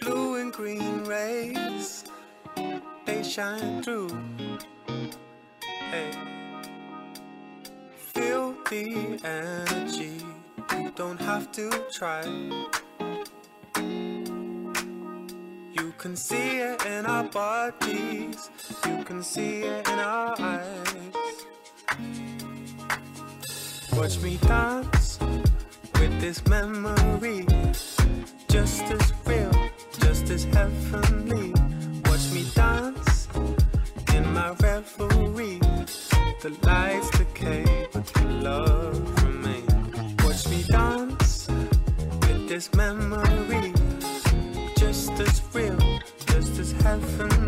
Blue 0.00 0.36
and 0.36 0.52
green 0.52 1.04
rays, 1.04 2.04
they 3.04 3.22
shine 3.22 3.82
through. 3.82 4.10
Hey, 5.90 6.10
feel 7.96 8.54
the 8.68 9.20
energy. 9.22 10.24
You 10.72 10.90
don't 10.96 11.20
have 11.20 11.52
to 11.52 11.70
try. 11.92 12.24
You 15.72 15.92
can 15.98 16.16
see 16.16 16.58
it 16.58 16.84
in 16.84 17.06
our 17.06 17.24
bodies. 17.24 18.50
You 18.86 19.04
can 19.04 19.22
see 19.22 19.62
it 19.62 19.88
in 19.88 19.98
our 19.98 20.34
eyes. 20.40 21.27
Watch 23.92 24.20
me 24.20 24.36
dance 24.38 25.18
with 26.00 26.20
this 26.20 26.46
memory. 26.46 27.44
Just 28.48 28.82
as 28.82 29.12
real, 29.26 29.52
just 30.00 30.30
as 30.30 30.44
heavenly. 30.44 31.52
Watch 32.06 32.30
me 32.32 32.44
dance 32.54 33.28
in 34.14 34.32
my 34.32 34.50
reverie. 34.60 35.58
The 36.40 36.56
lights 36.62 37.10
decay, 37.18 37.88
but 37.92 38.06
the 38.06 38.24
love 38.24 39.24
remains. 39.24 40.24
Watch 40.24 40.48
me 40.48 40.62
dance 40.68 41.48
with 41.48 42.48
this 42.48 42.72
memory. 42.74 43.72
Just 44.76 45.10
as 45.18 45.42
real, 45.52 45.78
just 46.26 46.58
as 46.58 46.72
heavenly. 46.82 47.47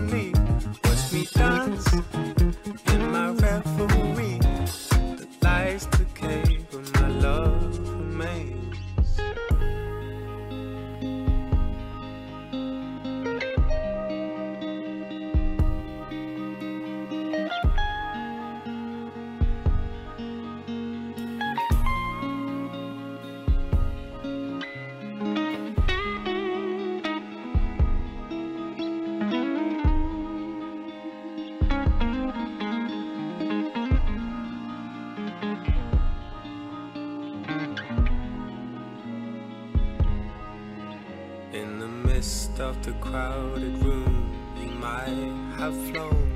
of 42.61 42.83
the 42.85 42.93
crowded 43.01 43.83
room 43.83 44.31
you 44.61 44.71
might 44.71 45.33
have 45.59 45.75
flown. 45.89 46.29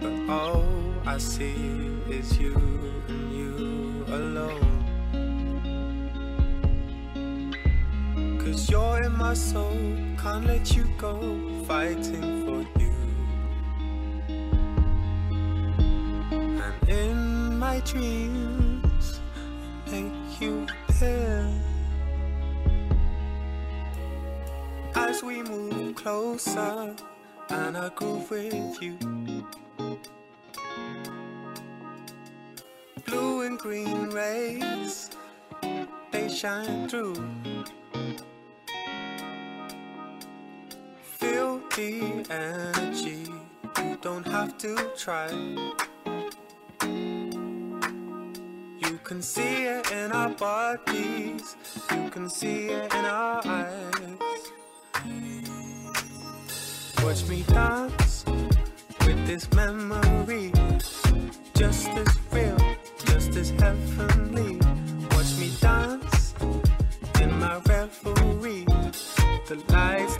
But 0.00 0.32
all 0.32 0.64
I 1.04 1.18
see 1.18 1.90
is 2.08 2.38
you 2.38 2.54
and 3.08 3.32
you 3.38 4.04
alone. 4.08 4.72
Cause 8.38 8.70
you're 8.70 9.02
in 9.02 9.12
my 9.12 9.34
soul, 9.34 9.76
can't 10.22 10.46
let 10.46 10.74
you 10.74 10.84
go 10.96 11.16
Fighting 11.66 12.44
for 12.44 12.60
you. 12.80 12.94
And 16.30 16.88
in 16.88 17.58
my 17.58 17.80
dreams 17.80 18.65
closer, 26.46 26.94
and 27.50 27.76
I 27.76 27.88
groove 27.90 28.30
with 28.30 28.82
you. 28.82 28.96
Blue 33.04 33.42
and 33.42 33.58
green 33.58 34.10
rays, 34.10 35.10
they 36.10 36.28
shine 36.28 36.88
through. 36.88 37.14
Feel 41.02 41.60
the 41.76 42.24
energy, 42.30 43.28
you 43.78 43.98
don't 44.00 44.26
have 44.26 44.56
to 44.58 44.76
try. 44.96 45.30
You 48.78 48.98
can 49.04 49.22
see 49.22 49.64
it 49.64 49.90
in 49.92 50.12
our 50.12 50.30
bodies, 50.30 51.56
you 51.92 52.10
can 52.10 52.28
see 52.28 52.66
it 52.66 52.92
in 52.94 53.04
our 53.04 53.40
eyes. 53.46 54.25
Watch 57.06 57.28
me 57.28 57.44
dance 57.44 58.24
with 59.06 59.26
this 59.28 59.48
memory, 59.52 60.50
just 61.54 61.86
as 61.86 62.18
real, 62.32 62.58
just 63.04 63.36
as 63.36 63.50
heavenly. 63.50 64.56
Watch 65.12 65.38
me 65.38 65.52
dance 65.60 66.34
in 67.20 67.38
my 67.38 67.60
revelry. 67.68 68.64
The 69.46 69.62
lights 69.68 70.16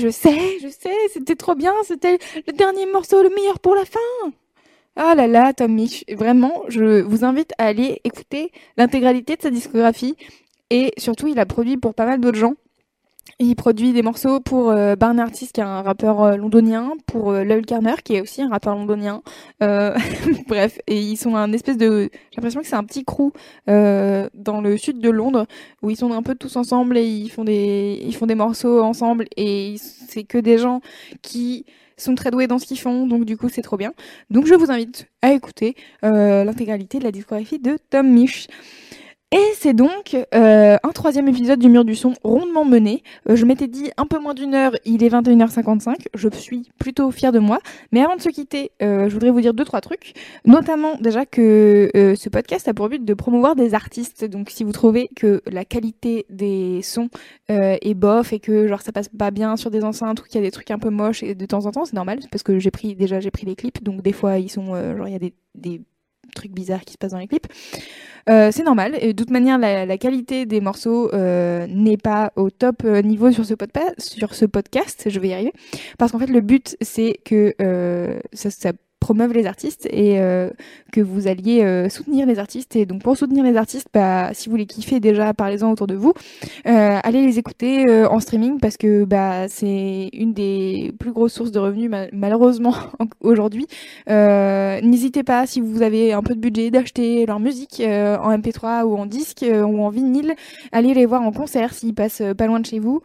je 0.00 0.08
sais, 0.08 0.58
je 0.62 0.68
sais, 0.68 0.96
c'était 1.12 1.36
trop 1.36 1.54
bien. 1.54 1.74
C'était 1.84 2.18
le 2.46 2.52
dernier 2.52 2.86
morceau, 2.86 3.22
le 3.22 3.30
meilleur 3.30 3.60
pour 3.60 3.74
la 3.74 3.84
fin. 3.84 4.00
Ah 4.96 5.14
là 5.14 5.26
là, 5.26 5.52
Tom 5.52 5.72
Mitch, 5.72 6.04
vraiment, 6.10 6.64
je 6.68 7.02
vous 7.02 7.24
invite 7.24 7.52
à 7.58 7.66
aller 7.66 8.00
écouter 8.04 8.50
l'intégralité 8.76 9.36
de 9.36 9.42
sa 9.42 9.50
discographie. 9.50 10.16
Et 10.70 10.92
surtout, 10.98 11.28
il 11.28 11.38
a 11.38 11.46
produit 11.46 11.76
pour 11.76 11.94
pas 11.94 12.06
mal 12.06 12.20
d'autres 12.20 12.38
gens. 12.38 12.54
Il 13.38 13.54
produit 13.56 13.92
des 13.92 14.02
morceaux 14.02 14.40
pour 14.40 14.70
euh, 14.70 14.96
Barn 14.96 15.18
Artist, 15.18 15.52
qui 15.52 15.60
est 15.60 15.64
un 15.64 15.82
rappeur 15.82 16.22
euh, 16.22 16.36
londonien, 16.36 16.92
pour 17.06 17.30
euh, 17.30 17.44
Lowell 17.44 17.64
Carner, 17.64 17.94
qui 18.04 18.16
est 18.16 18.20
aussi 18.20 18.42
un 18.42 18.48
rappeur 18.48 18.74
londonien. 18.74 19.22
Euh, 19.62 19.96
bref, 20.48 20.78
et 20.86 21.00
ils 21.00 21.16
sont 21.16 21.36
un 21.36 21.52
espèce 21.52 21.76
de... 21.76 22.10
J'ai 22.12 22.36
l'impression 22.36 22.60
que 22.60 22.66
c'est 22.66 22.76
un 22.76 22.84
petit 22.84 23.04
crew 23.04 23.32
euh, 23.68 24.28
dans 24.34 24.60
le 24.60 24.76
sud 24.76 24.98
de 25.00 25.10
Londres, 25.10 25.46
où 25.82 25.90
ils 25.90 25.96
sont 25.96 26.12
un 26.12 26.22
peu 26.22 26.34
tous 26.34 26.56
ensemble 26.56 26.98
et 26.98 27.06
ils 27.06 27.30
font 27.30 27.44
des, 27.44 28.02
ils 28.04 28.14
font 28.14 28.26
des 28.26 28.34
morceaux 28.34 28.82
ensemble. 28.82 29.26
Et 29.36 29.76
c'est 29.78 30.24
que 30.24 30.38
des 30.38 30.58
gens 30.58 30.80
qui 31.22 31.64
sont 31.96 32.14
très 32.14 32.30
doués 32.30 32.46
dans 32.46 32.58
ce 32.58 32.66
qu'ils 32.66 32.78
font, 32.78 33.06
donc 33.06 33.24
du 33.26 33.36
coup 33.36 33.50
c'est 33.50 33.62
trop 33.62 33.76
bien. 33.76 33.92
Donc 34.30 34.46
je 34.46 34.54
vous 34.54 34.70
invite 34.70 35.06
à 35.20 35.32
écouter 35.32 35.76
l'intégralité 36.02 36.98
de 36.98 37.04
la 37.04 37.12
discographie 37.12 37.58
de 37.58 37.76
Tom 37.90 38.08
Misch. 38.08 38.48
Et 39.32 39.52
c'est 39.54 39.74
donc 39.74 40.16
euh, 40.34 40.76
un 40.82 40.88
troisième 40.88 41.28
épisode 41.28 41.60
du 41.60 41.68
Mur 41.68 41.84
du 41.84 41.94
Son 41.94 42.14
rondement 42.24 42.64
mené. 42.64 43.04
Euh, 43.28 43.36
je 43.36 43.44
m'étais 43.44 43.68
dit 43.68 43.92
un 43.96 44.06
peu 44.06 44.18
moins 44.18 44.34
d'une 44.34 44.56
heure, 44.56 44.72
il 44.84 45.04
est 45.04 45.08
21h55. 45.08 46.06
Je 46.14 46.28
suis 46.32 46.68
plutôt 46.80 47.12
fière 47.12 47.30
de 47.30 47.38
moi. 47.38 47.60
Mais 47.92 48.02
avant 48.02 48.16
de 48.16 48.20
se 48.20 48.28
quitter, 48.28 48.72
euh, 48.82 49.08
je 49.08 49.14
voudrais 49.14 49.30
vous 49.30 49.40
dire 49.40 49.54
deux, 49.54 49.64
trois 49.64 49.80
trucs. 49.80 50.14
Notamment 50.46 50.96
déjà 51.00 51.26
que 51.26 51.90
ce 51.94 52.28
podcast 52.28 52.66
a 52.66 52.74
pour 52.74 52.88
but 52.88 53.04
de 53.04 53.14
promouvoir 53.14 53.54
des 53.54 53.74
artistes. 53.74 54.24
Donc 54.24 54.50
si 54.50 54.64
vous 54.64 54.72
trouvez 54.72 55.08
que 55.14 55.42
la 55.46 55.64
qualité 55.64 56.26
des 56.28 56.82
sons 56.82 57.08
est 57.48 57.94
bof 57.94 58.32
et 58.32 58.40
que 58.40 58.66
genre 58.66 58.82
ça 58.82 58.90
passe 58.90 59.08
pas 59.08 59.30
bien 59.30 59.56
sur 59.56 59.70
des 59.70 59.84
enceintes 59.84 60.20
ou 60.20 60.24
qu'il 60.24 60.36
y 60.36 60.38
a 60.38 60.46
des 60.46 60.50
trucs 60.50 60.72
un 60.72 60.78
peu 60.80 60.90
moches 60.90 61.22
et 61.22 61.36
de 61.36 61.46
temps 61.46 61.66
en 61.66 61.70
temps, 61.70 61.84
c'est 61.84 61.94
normal. 61.94 62.18
Parce 62.32 62.42
que 62.42 62.58
j'ai 62.58 62.72
pris 62.72 62.96
déjà 62.96 63.20
j'ai 63.20 63.30
pris 63.30 63.46
les 63.46 63.54
clips. 63.54 63.80
Donc 63.84 64.02
des 64.02 64.12
fois 64.12 64.38
ils 64.38 64.50
sont 64.50 64.74
genre 64.96 65.06
il 65.06 65.12
y 65.12 65.16
a 65.16 65.20
des, 65.20 65.34
des 65.54 65.82
trucs 66.34 66.52
bizarres 66.52 66.84
qui 66.84 66.92
se 66.92 66.98
passent 66.98 67.12
dans 67.12 67.18
les 67.18 67.28
clips. 67.28 67.46
Euh, 68.28 68.50
c'est 68.52 68.62
normal. 68.62 68.96
Et 69.00 69.12
de 69.12 69.16
toute 69.16 69.30
manière, 69.30 69.58
la, 69.58 69.98
qualité 69.98 70.46
des 70.46 70.60
morceaux 70.60 71.12
euh, 71.12 71.66
n'est 71.68 71.96
pas 71.96 72.32
au 72.36 72.50
top 72.50 72.82
euh, 72.84 73.02
niveau 73.02 73.32
sur 73.32 73.44
ce, 73.44 73.54
podcast. 73.54 75.04
Je 75.06 75.20
vais 75.20 75.28
y 75.28 75.32
arriver. 75.32 75.52
Parce 75.98 76.12
qu'en 76.12 76.18
fait, 76.18 76.26
le 76.26 76.40
but, 76.40 76.76
c'est 76.80 77.18
que 77.24 77.54
ça 78.32 78.72
promeuve 79.00 79.32
les 79.32 79.46
artistes 79.46 79.88
et 79.90 80.20
euh, 80.20 80.50
que 80.92 81.00
vous 81.00 81.26
alliez 81.26 81.62
euh, 81.64 81.88
soutenir 81.88 82.26
les 82.26 82.38
artistes. 82.38 82.76
Et 82.76 82.86
donc, 82.86 83.02
pour 83.02 83.16
soutenir 83.16 83.42
les 83.42 83.56
artistes, 83.56 83.88
bah, 83.92 84.30
si 84.34 84.48
vous 84.48 84.56
les 84.56 84.66
kiffez 84.66 85.00
déjà, 85.00 85.34
parlez-en 85.34 85.72
autour 85.72 85.86
de 85.86 85.94
vous. 85.94 86.12
Euh, 86.66 86.98
allez 87.02 87.26
les 87.26 87.38
écouter 87.38 88.04
en 88.06 88.20
streaming 88.20 88.60
parce 88.60 88.76
que 88.76 89.04
bah, 89.04 89.48
c'est 89.48 90.10
une 90.12 90.32
des 90.34 90.92
plus 91.00 91.12
grosses 91.12 91.32
sources 91.32 91.50
de 91.50 91.58
revenus, 91.58 91.90
ma- 91.90 92.06
malheureusement, 92.12 92.74
aujourd'hui. 93.20 93.66
N'hésitez 94.08 95.22
pas, 95.22 95.46
si 95.46 95.60
vous 95.60 95.82
avez 95.82 96.12
un 96.12 96.22
peu 96.22 96.34
de 96.34 96.40
budget, 96.40 96.70
d'acheter 96.70 97.26
leur 97.26 97.40
musique 97.40 97.80
en 97.84 98.36
MP3 98.36 98.84
ou 98.84 98.96
en 98.96 99.06
disque 99.06 99.44
ou 99.44 99.82
en 99.82 99.88
vinyle. 99.88 100.34
Allez 100.72 100.94
les 100.94 101.06
voir 101.06 101.22
en 101.22 101.32
concert 101.32 101.72
s'ils 101.74 101.94
passent 101.94 102.22
pas 102.36 102.46
loin 102.46 102.60
de 102.60 102.66
chez 102.66 102.78
vous. 102.78 103.00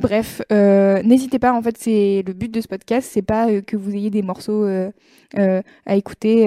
Bref, 0.00 0.40
euh, 0.50 1.02
n'hésitez 1.02 1.38
pas. 1.38 1.52
En 1.52 1.62
fait, 1.62 1.76
c'est 1.78 2.22
le 2.26 2.32
but 2.32 2.50
de 2.50 2.60
ce 2.60 2.68
podcast, 2.68 3.08
c'est 3.12 3.22
pas 3.22 3.48
euh, 3.48 3.60
que 3.60 3.76
vous 3.76 3.94
ayez 3.94 4.08
des 4.08 4.22
morceaux 4.22 4.64
euh, 4.64 4.90
à 5.34 5.96
écouter. 5.96 6.44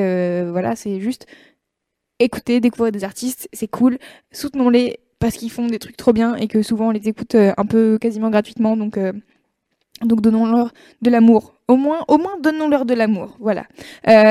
voilà, 0.49 0.75
c'est 0.75 0.99
juste 0.99 1.27
écouter, 2.19 2.59
découvrir 2.59 2.91
des 2.91 3.03
artistes, 3.03 3.47
c'est 3.53 3.67
cool. 3.67 3.97
Soutenons-les 4.31 4.99
parce 5.19 5.35
qu'ils 5.35 5.51
font 5.51 5.67
des 5.67 5.79
trucs 5.79 5.97
trop 5.97 6.13
bien 6.13 6.35
et 6.35 6.47
que 6.47 6.61
souvent 6.61 6.87
on 6.87 6.91
les 6.91 7.07
écoute 7.07 7.35
un 7.35 7.65
peu 7.65 7.97
quasiment 7.99 8.29
gratuitement. 8.29 8.75
Donc, 8.75 8.97
donc 10.01 10.21
donnons-leur 10.21 10.73
de 11.01 11.09
l'amour. 11.09 11.53
Au 11.67 11.75
moins, 11.75 12.03
au 12.07 12.17
moins 12.17 12.37
donnons-leur 12.41 12.85
de 12.85 12.93
l'amour. 12.93 13.37
Voilà. 13.39 13.65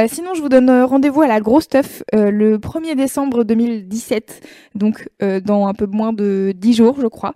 Sinon, 0.08 0.34
je 0.34 0.42
vous 0.42 0.48
donne 0.48 0.70
rendez-vous 0.82 1.22
à 1.22 1.28
la 1.28 1.40
grosse 1.40 1.64
stuff 1.64 2.02
le 2.12 2.56
1er 2.58 2.94
décembre 2.94 3.44
2017, 3.44 4.46
donc 4.74 5.08
dans 5.44 5.66
un 5.66 5.74
peu 5.74 5.86
moins 5.86 6.12
de 6.12 6.52
10 6.56 6.72
jours, 6.74 6.96
je 7.00 7.06
crois. 7.06 7.34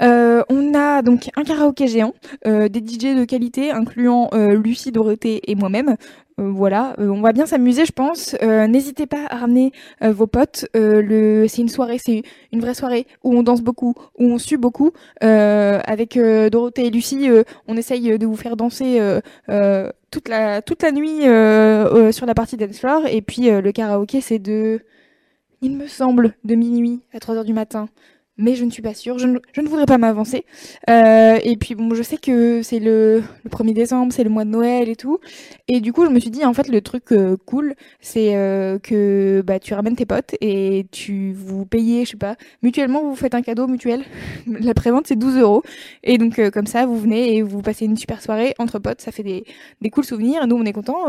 Euh, 0.00 0.42
on 0.48 0.74
a 0.74 1.02
donc 1.02 1.30
un 1.36 1.44
karaoké 1.44 1.86
géant, 1.86 2.14
euh, 2.46 2.68
des 2.68 2.80
DJ 2.80 3.16
de 3.16 3.24
qualité, 3.24 3.70
incluant 3.70 4.30
euh, 4.32 4.54
Lucie, 4.54 4.92
Dorothée 4.92 5.40
et 5.50 5.54
moi-même. 5.54 5.96
Voilà, 6.42 6.94
on 6.96 7.20
va 7.20 7.34
bien 7.34 7.44
s'amuser, 7.44 7.84
je 7.84 7.92
pense. 7.92 8.34
N'hésitez 8.40 9.06
pas 9.06 9.26
à 9.28 9.36
ramener 9.36 9.72
vos 10.00 10.26
potes. 10.26 10.64
C'est 10.72 11.58
une 11.58 11.68
soirée, 11.68 11.98
c'est 12.02 12.22
une 12.50 12.60
vraie 12.60 12.72
soirée 12.72 13.06
où 13.22 13.36
on 13.36 13.42
danse 13.42 13.60
beaucoup, 13.60 13.92
où 14.18 14.24
on 14.24 14.38
sue 14.38 14.56
beaucoup. 14.56 14.92
Avec 15.20 16.18
Dorothée 16.50 16.86
et 16.86 16.90
Lucie, 16.90 17.28
on 17.68 17.76
essaye 17.76 18.18
de 18.18 18.24
vous 18.24 18.36
faire 18.36 18.56
danser 18.56 19.02
toute 20.10 20.30
la 20.30 20.92
nuit 20.92 21.18
sur 22.14 22.24
la 22.24 22.34
partie 22.34 22.56
dance 22.56 22.78
floor. 22.78 23.02
Et 23.06 23.20
puis 23.20 23.50
le 23.50 23.70
karaoké, 23.70 24.22
c'est 24.22 24.38
de, 24.38 24.80
il 25.60 25.76
me 25.76 25.88
semble, 25.88 26.36
de 26.44 26.54
minuit 26.54 27.02
à 27.12 27.20
3 27.20 27.34
heures 27.34 27.44
du 27.44 27.52
matin. 27.52 27.90
Mais 28.40 28.54
je 28.54 28.64
ne 28.64 28.70
suis 28.70 28.80
pas 28.80 28.94
sûre, 28.94 29.18
je 29.18 29.26
ne, 29.26 29.68
voudrais 29.68 29.84
pas 29.84 29.98
m'avancer. 29.98 30.46
Euh, 30.88 31.38
et 31.44 31.56
puis 31.58 31.74
bon, 31.74 31.94
je 31.94 32.02
sais 32.02 32.16
que 32.16 32.62
c'est 32.62 32.78
le, 32.78 33.22
le 33.44 33.50
1er 33.50 33.74
décembre, 33.74 34.14
c'est 34.14 34.24
le 34.24 34.30
mois 34.30 34.46
de 34.46 34.50
Noël 34.50 34.88
et 34.88 34.96
tout. 34.96 35.18
Et 35.68 35.80
du 35.80 35.92
coup, 35.92 36.06
je 36.06 36.10
me 36.10 36.18
suis 36.18 36.30
dit, 36.30 36.42
en 36.46 36.54
fait, 36.54 36.68
le 36.68 36.80
truc 36.80 37.12
euh, 37.12 37.36
cool, 37.44 37.74
c'est 38.00 38.36
euh, 38.36 38.78
que 38.78 39.42
bah, 39.46 39.58
tu 39.58 39.74
ramènes 39.74 39.94
tes 39.94 40.06
potes 40.06 40.36
et 40.40 40.86
tu 40.90 41.34
vous 41.34 41.66
payez, 41.66 42.06
je 42.06 42.12
sais 42.12 42.16
pas, 42.16 42.36
mutuellement, 42.62 43.02
vous 43.02 43.14
faites 43.14 43.34
un 43.34 43.42
cadeau 43.42 43.66
mutuel. 43.66 44.04
La 44.46 44.72
prévente, 44.72 45.06
c'est 45.06 45.16
12 45.16 45.36
euros. 45.36 45.62
Et 46.02 46.16
donc, 46.16 46.40
comme 46.50 46.66
ça, 46.66 46.86
vous 46.86 46.98
venez 46.98 47.36
et 47.36 47.42
vous 47.42 47.60
passez 47.60 47.84
une 47.84 47.98
super 47.98 48.22
soirée 48.22 48.54
entre 48.58 48.78
potes. 48.78 49.02
Ça 49.02 49.12
fait 49.12 49.22
des, 49.22 49.44
des 49.82 49.90
cool 49.90 50.04
souvenirs. 50.04 50.46
Nous, 50.46 50.56
on 50.56 50.64
est 50.64 50.72
contents. 50.72 51.08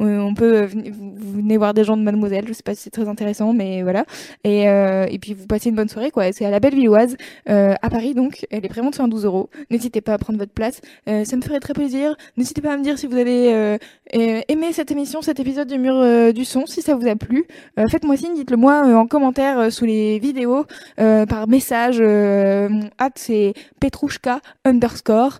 On 0.00 0.34
peut 0.34 0.66
vous 0.66 1.32
venez 1.36 1.56
voir 1.56 1.74
des 1.74 1.84
gens 1.84 1.96
de 1.96 2.02
Mademoiselle. 2.02 2.46
Je 2.48 2.54
sais 2.54 2.64
pas 2.64 2.74
si 2.74 2.82
c'est 2.82 2.90
très 2.90 3.08
intéressant, 3.08 3.52
mais 3.52 3.82
voilà. 3.82 4.04
Et, 4.42 4.62
et 4.64 5.18
puis, 5.20 5.34
vous 5.34 5.46
passez 5.46 5.68
une 5.68 5.76
bonne 5.76 5.88
soirée, 5.88 6.10
quoi. 6.10 6.32
C'est 6.32 6.44
à 6.44 6.50
la 6.50 6.58
belle 6.58 6.71
Bellevilloise, 6.72 7.16
euh, 7.48 7.74
à 7.82 7.90
Paris 7.90 8.14
donc. 8.14 8.46
Elle 8.50 8.64
est 8.64 8.68
vraiment 8.68 8.90
de 8.90 8.94
112 8.94 9.24
euros. 9.24 9.50
N'hésitez 9.70 10.00
pas 10.00 10.14
à 10.14 10.18
prendre 10.18 10.38
votre 10.38 10.52
place. 10.52 10.80
Euh, 11.08 11.24
ça 11.24 11.36
me 11.36 11.42
ferait 11.42 11.60
très 11.60 11.74
plaisir. 11.74 12.16
N'hésitez 12.36 12.62
pas 12.62 12.72
à 12.72 12.76
me 12.76 12.82
dire 12.82 12.98
si 12.98 13.06
vous 13.06 13.16
avez 13.16 13.52
euh, 13.52 13.78
euh, 14.16 14.40
aimé 14.48 14.72
cette 14.72 14.90
émission, 14.90 15.22
cet 15.22 15.38
épisode 15.38 15.68
du 15.68 15.78
mur 15.78 16.32
du 16.32 16.44
son, 16.44 16.66
si 16.66 16.82
ça 16.82 16.94
vous 16.94 17.06
a 17.06 17.16
plu. 17.16 17.44
Faites-moi 17.76 18.16
signe, 18.16 18.34
dites-le 18.34 18.56
moi 18.56 18.82
en 18.96 19.06
commentaire 19.06 19.72
sous 19.72 19.84
les 19.84 20.18
vidéos, 20.18 20.64
par 20.96 21.48
message. 21.48 22.00
Mon 22.00 22.88
hâte 22.98 23.18
c'est 23.18 23.54
Petrouchka 23.80 24.40
underscore 24.64 25.38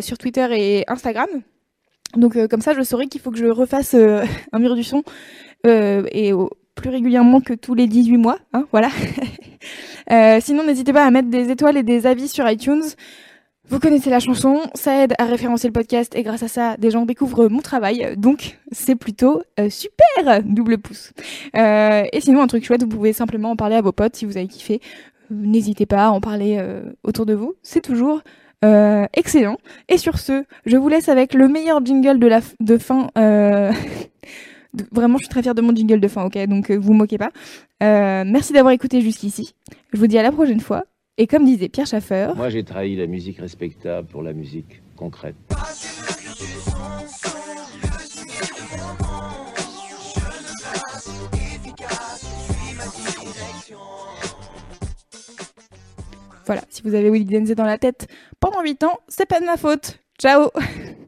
sur 0.00 0.18
Twitter 0.18 0.46
et 0.52 0.84
Instagram. 0.88 1.28
Donc 2.16 2.46
comme 2.48 2.60
ça, 2.60 2.74
je 2.74 2.82
saurai 2.82 3.06
qu'il 3.06 3.20
faut 3.20 3.30
que 3.30 3.38
je 3.38 3.46
refasse 3.46 3.94
un 4.52 4.58
mur 4.58 4.74
du 4.74 4.84
son 4.84 5.02
et 5.64 6.32
plus 6.78 6.90
régulièrement 6.90 7.40
que 7.40 7.52
tous 7.52 7.74
les 7.74 7.86
18 7.86 8.16
mois. 8.16 8.38
Hein, 8.52 8.66
voilà. 8.72 8.88
Euh, 10.10 10.38
sinon, 10.40 10.64
n'hésitez 10.64 10.94
pas 10.94 11.04
à 11.04 11.10
mettre 11.10 11.28
des 11.28 11.50
étoiles 11.50 11.76
et 11.76 11.82
des 11.82 12.06
avis 12.06 12.28
sur 12.28 12.48
iTunes. 12.48 12.84
Vous 13.68 13.78
connaissez 13.78 14.08
la 14.08 14.20
chanson, 14.20 14.62
ça 14.72 15.02
aide 15.02 15.12
à 15.18 15.26
référencer 15.26 15.66
le 15.66 15.74
podcast 15.74 16.14
et 16.16 16.22
grâce 16.22 16.42
à 16.42 16.48
ça, 16.48 16.78
des 16.78 16.90
gens 16.90 17.04
découvrent 17.04 17.48
mon 17.48 17.60
travail. 17.60 18.14
Donc, 18.16 18.58
c'est 18.72 18.94
plutôt 18.94 19.42
euh, 19.60 19.68
super, 19.68 20.42
double 20.44 20.78
pouce. 20.78 21.12
Euh, 21.54 22.04
et 22.10 22.22
sinon, 22.22 22.40
un 22.40 22.46
truc 22.46 22.64
chouette, 22.64 22.84
vous 22.84 22.88
pouvez 22.88 23.12
simplement 23.12 23.50
en 23.50 23.56
parler 23.56 23.76
à 23.76 23.82
vos 23.82 23.92
potes 23.92 24.16
si 24.16 24.24
vous 24.24 24.38
avez 24.38 24.46
kiffé. 24.46 24.80
N'hésitez 25.28 25.84
pas 25.84 26.06
à 26.06 26.10
en 26.10 26.22
parler 26.22 26.58
autour 27.02 27.26
de 27.26 27.34
vous. 27.34 27.54
C'est 27.62 27.82
toujours 27.82 28.22
excellent. 28.62 29.58
Et 29.90 29.98
sur 29.98 30.18
ce, 30.18 30.44
je 30.64 30.78
vous 30.78 30.88
laisse 30.88 31.10
avec 31.10 31.34
le 31.34 31.48
meilleur 31.48 31.84
jingle 31.84 32.18
de 32.60 32.78
fin. 32.78 33.10
Vraiment, 34.92 35.16
je 35.18 35.24
suis 35.24 35.28
très 35.30 35.42
fière 35.42 35.54
de 35.54 35.62
mon 35.62 35.74
jingle 35.74 36.00
de 36.00 36.08
fin, 36.08 36.24
ok? 36.24 36.38
Donc, 36.46 36.70
euh, 36.70 36.76
vous 36.76 36.92
moquez 36.92 37.18
pas. 37.18 37.30
Euh, 37.82 38.24
merci 38.26 38.52
d'avoir 38.52 38.72
écouté 38.72 39.00
jusqu'ici. 39.00 39.54
Je 39.92 39.98
vous 39.98 40.06
dis 40.06 40.18
à 40.18 40.22
la 40.22 40.32
prochaine 40.32 40.60
fois. 40.60 40.84
Et 41.16 41.26
comme 41.26 41.44
disait 41.44 41.68
Pierre 41.68 41.86
Schaeffer, 41.86 42.28
Moi, 42.36 42.48
j'ai 42.48 42.62
trahi 42.62 42.94
la 42.94 43.06
musique 43.06 43.38
respectable 43.38 44.06
pour 44.06 44.22
la 44.22 44.32
musique 44.32 44.82
concrète. 44.96 45.34
voilà, 56.48 56.62
si 56.70 56.80
vous 56.82 56.94
avez 56.94 57.10
Willy 57.10 57.26
Denze 57.26 57.54
dans 57.54 57.64
la 57.66 57.76
tête 57.76 58.08
pendant 58.40 58.62
8 58.62 58.82
ans, 58.84 58.98
c'est 59.06 59.26
pas 59.26 59.38
de 59.38 59.44
ma 59.44 59.58
faute. 59.58 60.00
Ciao 60.18 60.50